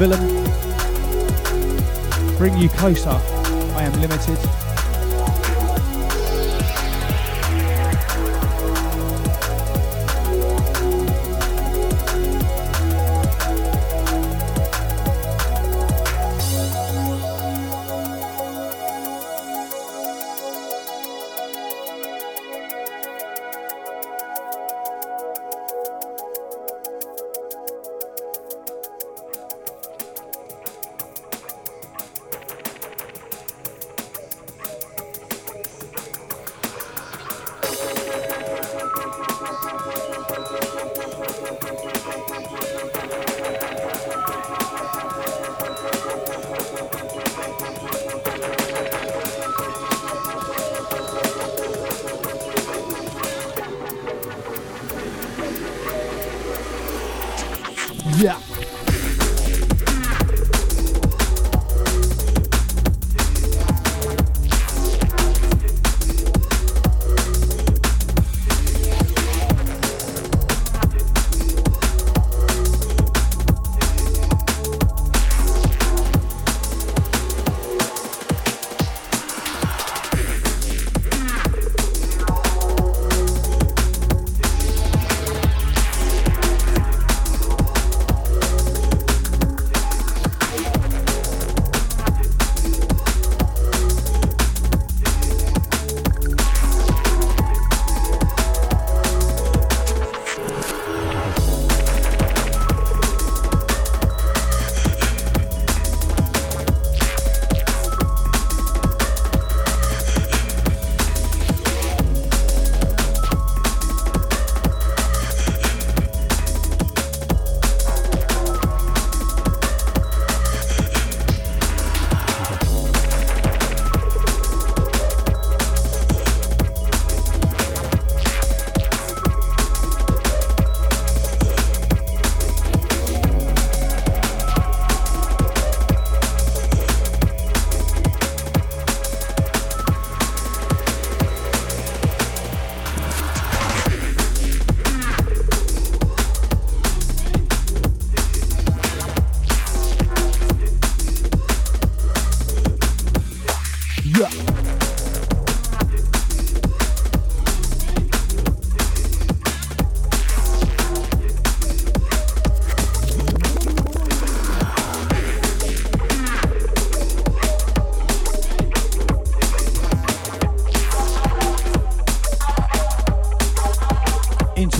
[0.00, 0.33] one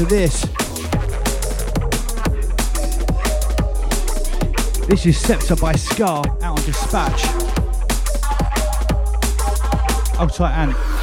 [0.03, 0.41] this.
[4.89, 7.23] This is Scepter by Scar out on Dispatch.
[10.16, 10.94] Hold tight, Ant.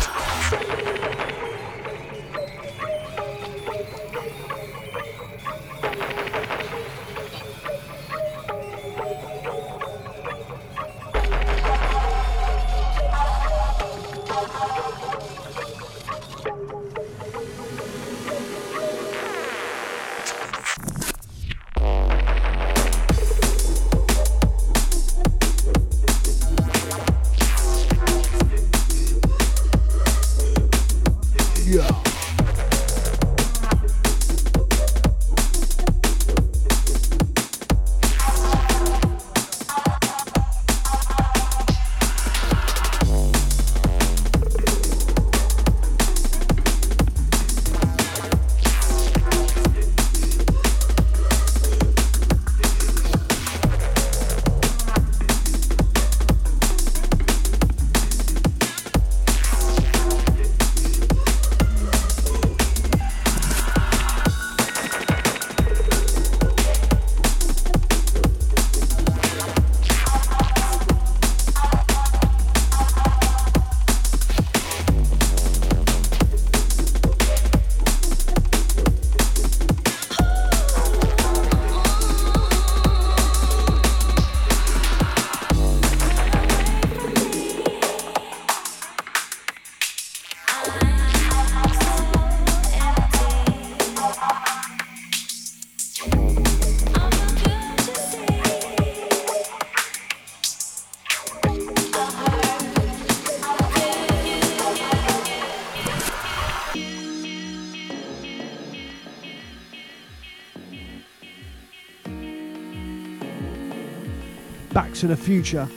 [115.02, 115.68] To the future.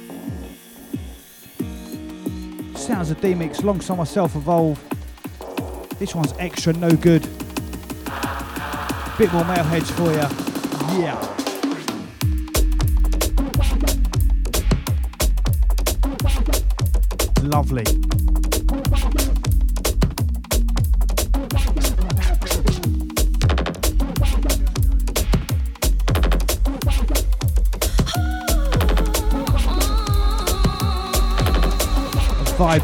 [2.77, 4.79] Sounds of D-Mix alongside myself Evolve.
[5.99, 7.23] This one's extra no good.
[9.17, 10.29] Bit more male heads for you.
[11.01, 11.34] Yeah.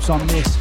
[0.08, 0.59] On this.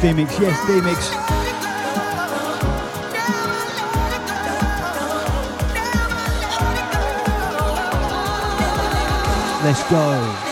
[0.00, 1.10] D-Mix, yes, D-Mix.
[9.62, 10.49] Let's go.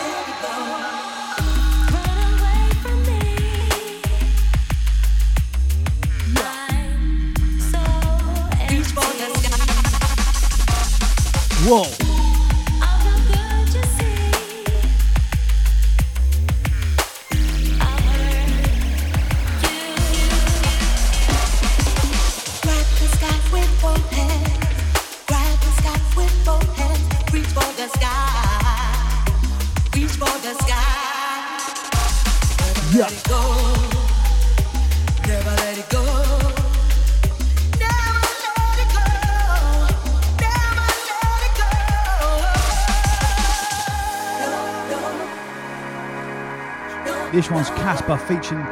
[47.48, 48.62] This one's Caspa featuring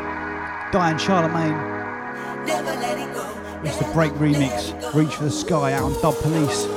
[0.71, 1.55] Diane Charlemagne.
[3.65, 6.76] It's the Break remix, Reach for the Sky out on Dub Police.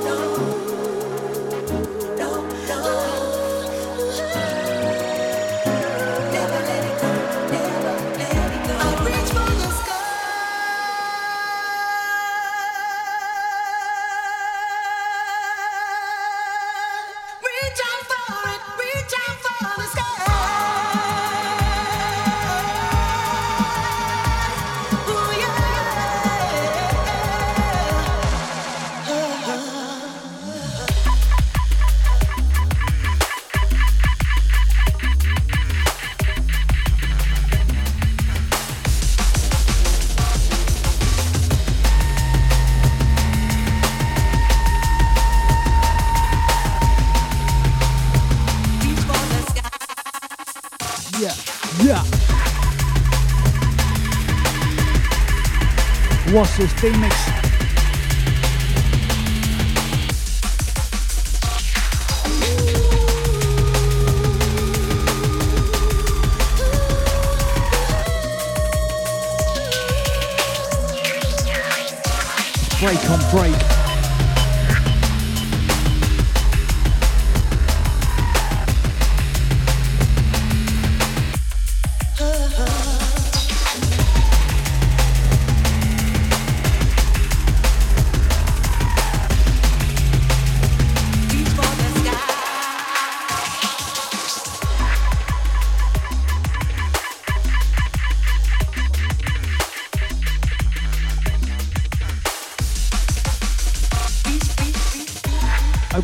[56.80, 57.19] This D-Mix.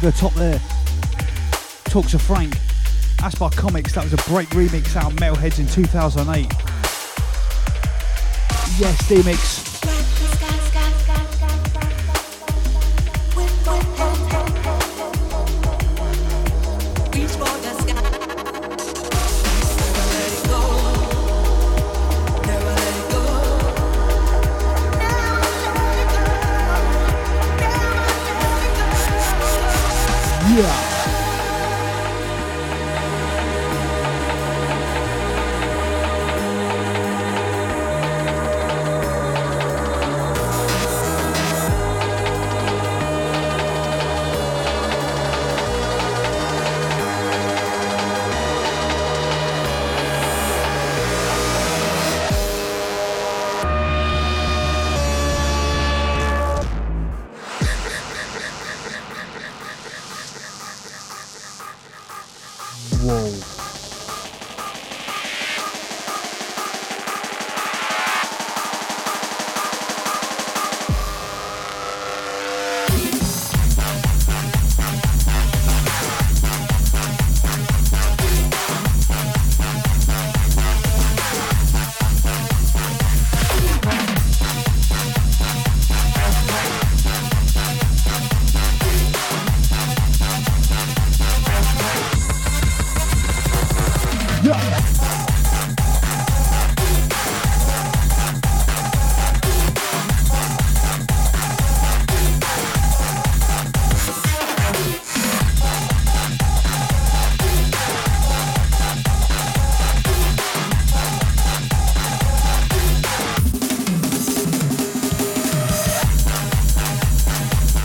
[0.07, 0.61] The top there.
[1.87, 2.57] Talks of Frank.
[3.19, 3.95] That's by Commix.
[3.95, 6.47] That was a break remix out of Metalheadz in 2008.
[8.78, 9.66] Yes, D-Mix.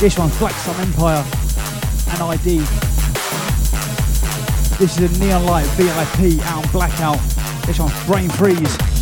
[0.02, 1.24] This one's Black Sun Empire
[2.10, 2.58] and ID.
[4.80, 7.20] This is a Neon Light VIP out on Blackout.
[7.68, 9.01] This one's Brain Freeze.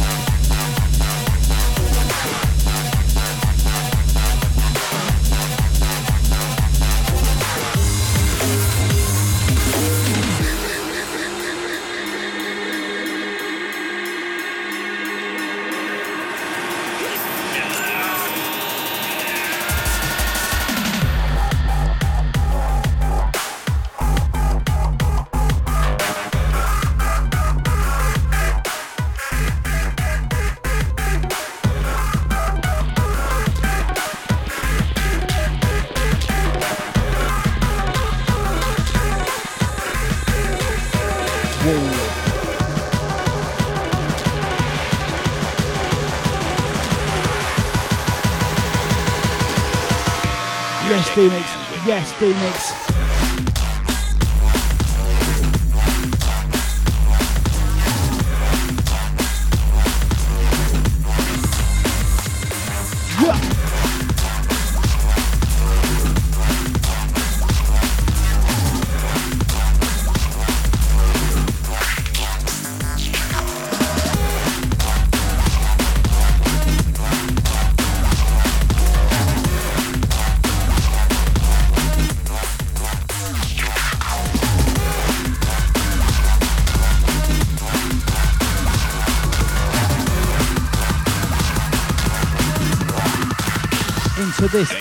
[52.22, 52.99] Yes, D-Mix.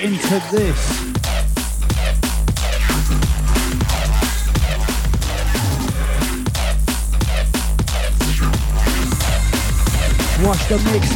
[0.01, 0.79] Into this.
[10.45, 11.09] Watch the mix.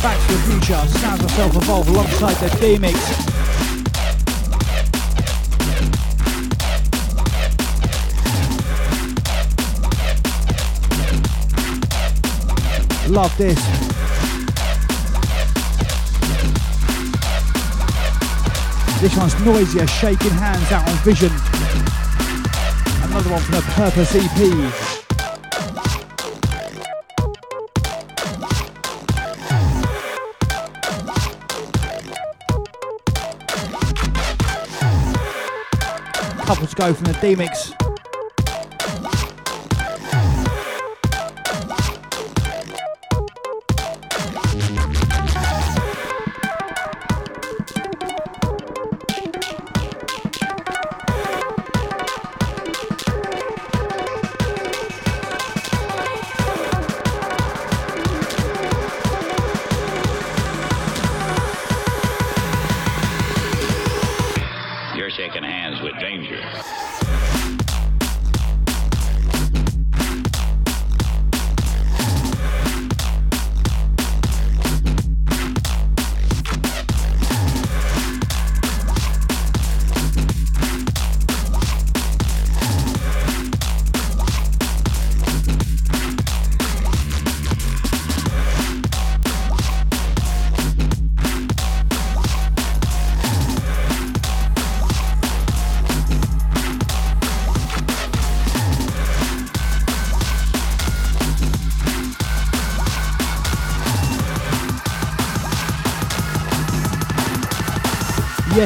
[0.00, 3.23] Back to the future, sounds of self-evolve alongside the D-Mix.
[13.14, 13.54] Love this.
[19.00, 21.30] This one's Noisia, shaking hands out on Vision.
[23.04, 24.94] Another one from the Purpose EP.
[36.44, 37.83] couple to go from the D-Mix.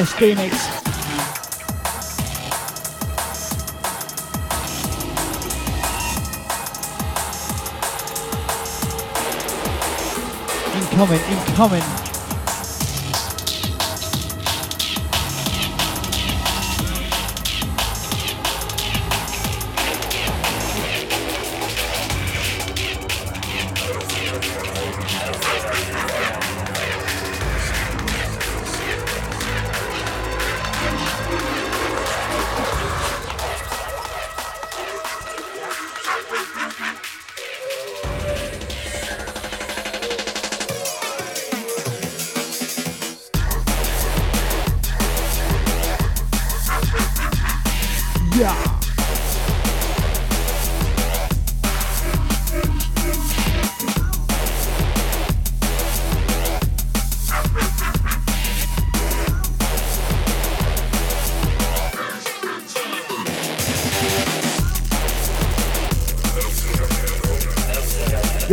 [0.05, 0.68] Phoenix.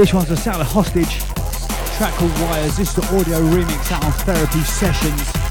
[0.06, 1.18] This one's a of hostage.
[1.96, 2.76] Track called Wires.
[2.76, 5.45] This is the audio remix out on Therapy Sessions.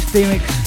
[0.00, 0.59] guest, D-Mix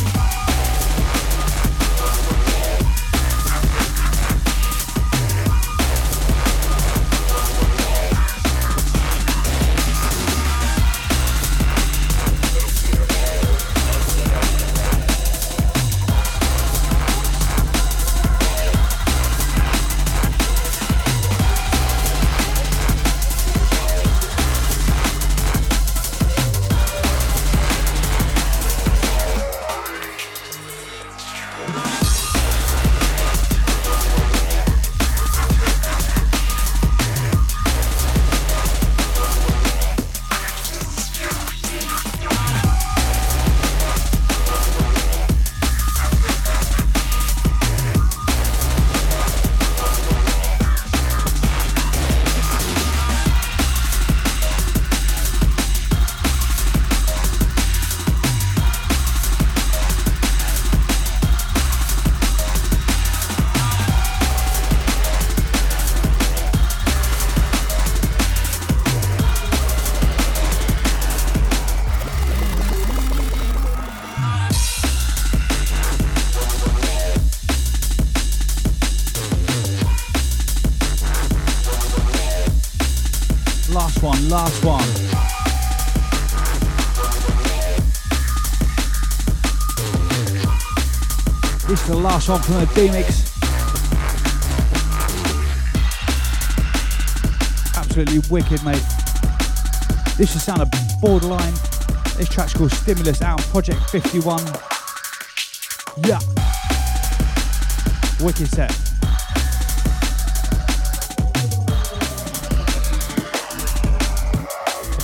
[91.69, 93.31] Yes, the last song from the D-Mix.
[97.77, 98.81] Absolutely wicked, mate.
[100.17, 101.53] This is sound of borderline.
[102.17, 104.43] This track's called Stimulus out on Project 51.
[106.07, 106.19] Yeah.
[108.19, 108.82] Wicked set.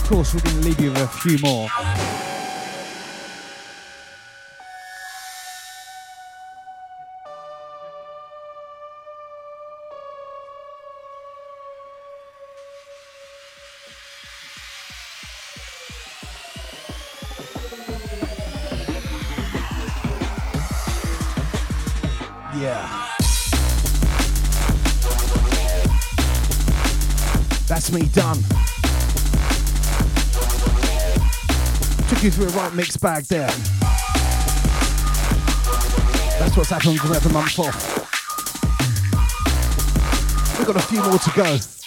[0.10, 2.39] Course, we're going to leave you with a few more.
[32.80, 33.50] Mixed bag there.
[36.40, 37.76] That's what's happened with the month off.
[40.58, 41.79] We've got a few more to go.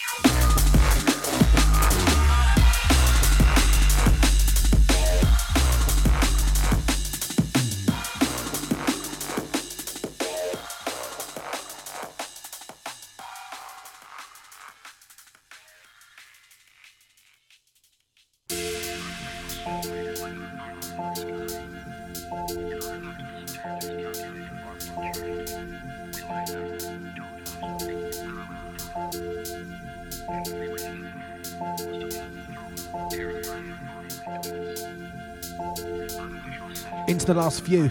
[37.23, 37.89] Into the last few.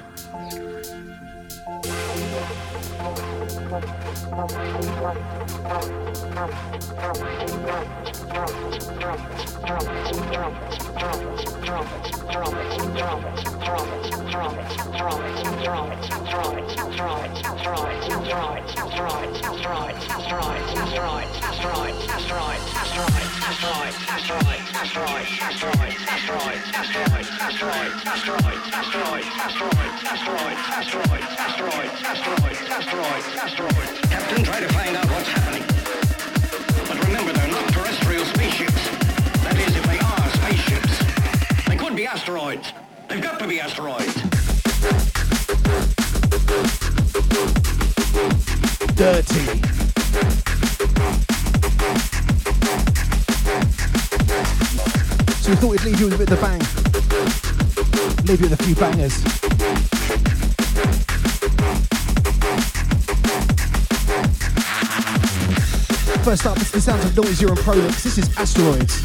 [67.41, 68.03] Of Noisia and Prolix.
[68.03, 69.01] This is Asteroids,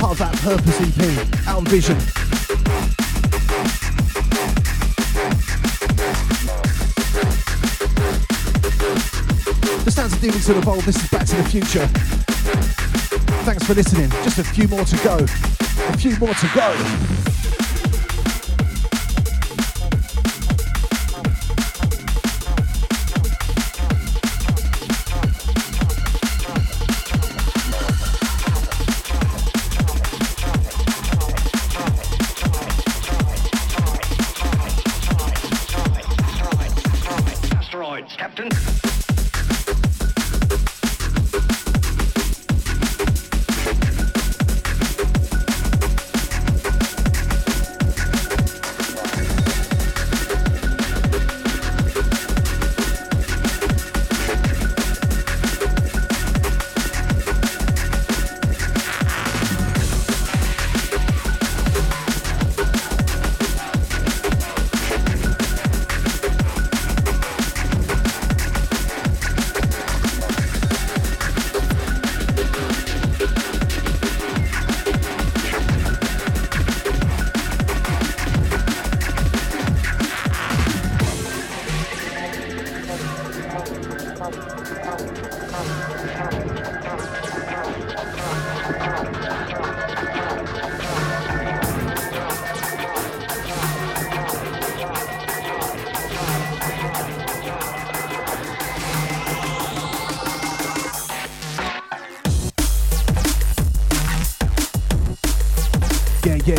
[0.00, 1.96] part of that Purpose EP, out on Vision.
[9.84, 11.86] The sounds of Demons to the this is Back to the Future.
[13.44, 14.10] Thanks for listening.
[14.24, 15.18] Just a few more to go.
[15.18, 17.35] A few more to go.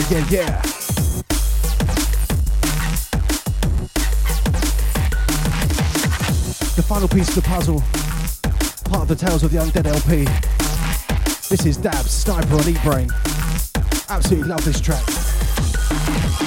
[0.10, 0.62] Yeah, yeah.
[6.76, 7.82] The final piece of the puzzle,
[8.90, 10.24] part of the Tales of the Undead LP.
[11.50, 13.10] This is Dabs, Sniper on Eat Brain.
[14.08, 15.04] Absolutely love this track.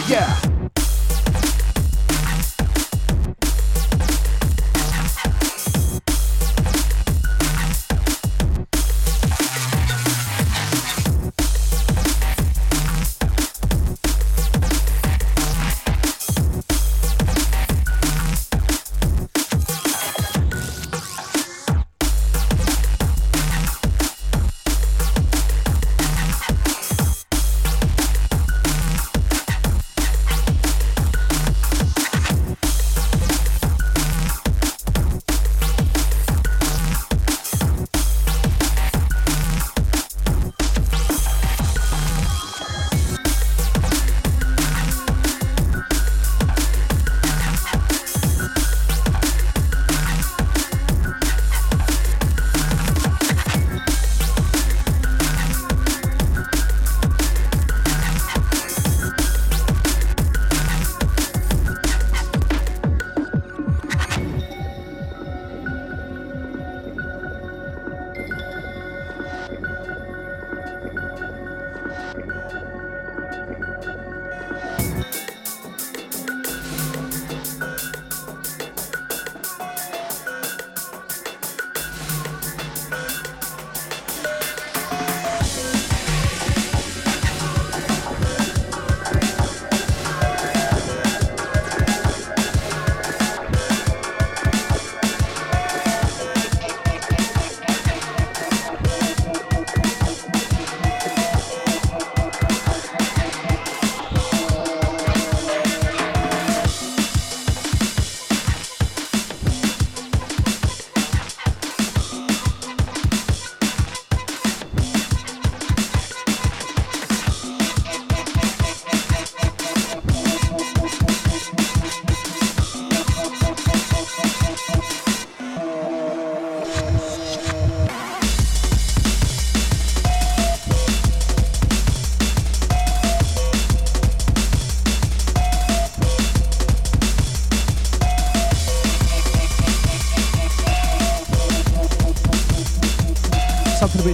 [0.09, 0.60] Yeah.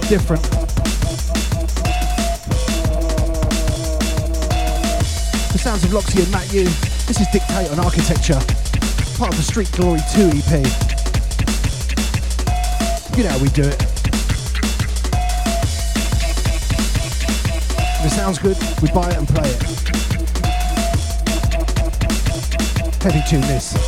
[0.09, 0.43] Different.
[5.51, 6.63] The sounds of Loxy and Matt Yu.
[7.07, 8.39] This is Dictate on Architecture,
[9.17, 10.63] part of the Street Glory 2 EP.
[13.17, 13.81] You know how we do it.
[17.99, 19.63] If it sounds good, we buy it and play it.
[23.03, 23.86] Heavy tune this.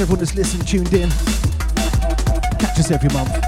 [0.00, 1.10] Everyone that's listened, tuned in.
[2.58, 3.43] Catch us every month.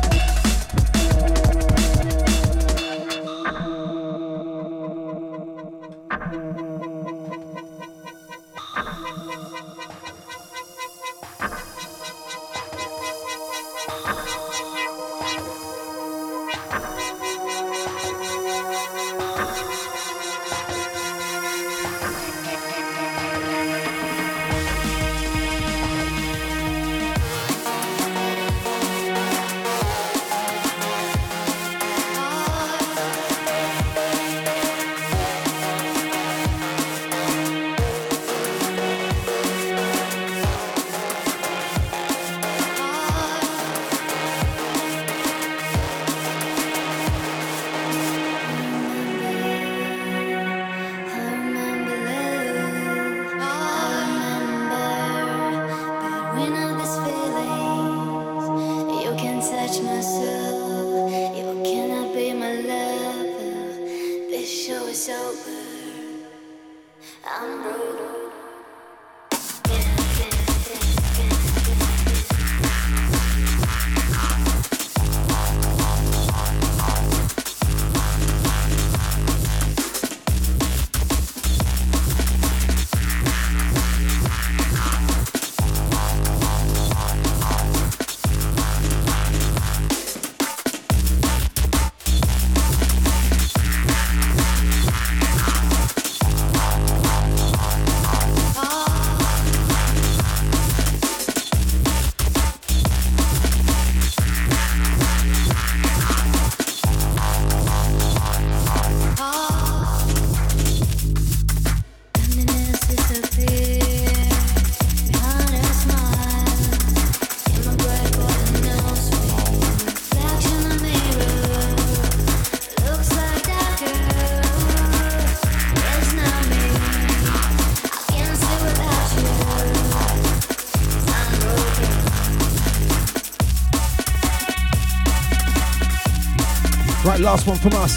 [137.26, 137.96] Last one from us.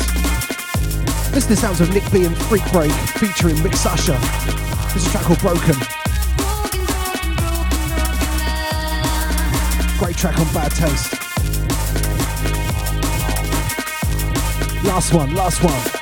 [1.30, 4.14] This is the sounds of Nickbee and Freak Break featuring Mick Sasha.
[4.92, 5.76] This is a track called Broken.
[10.00, 11.14] Great track on Bad Taste.
[14.84, 15.99] Last one, last one.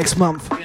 [0.00, 0.59] Next month.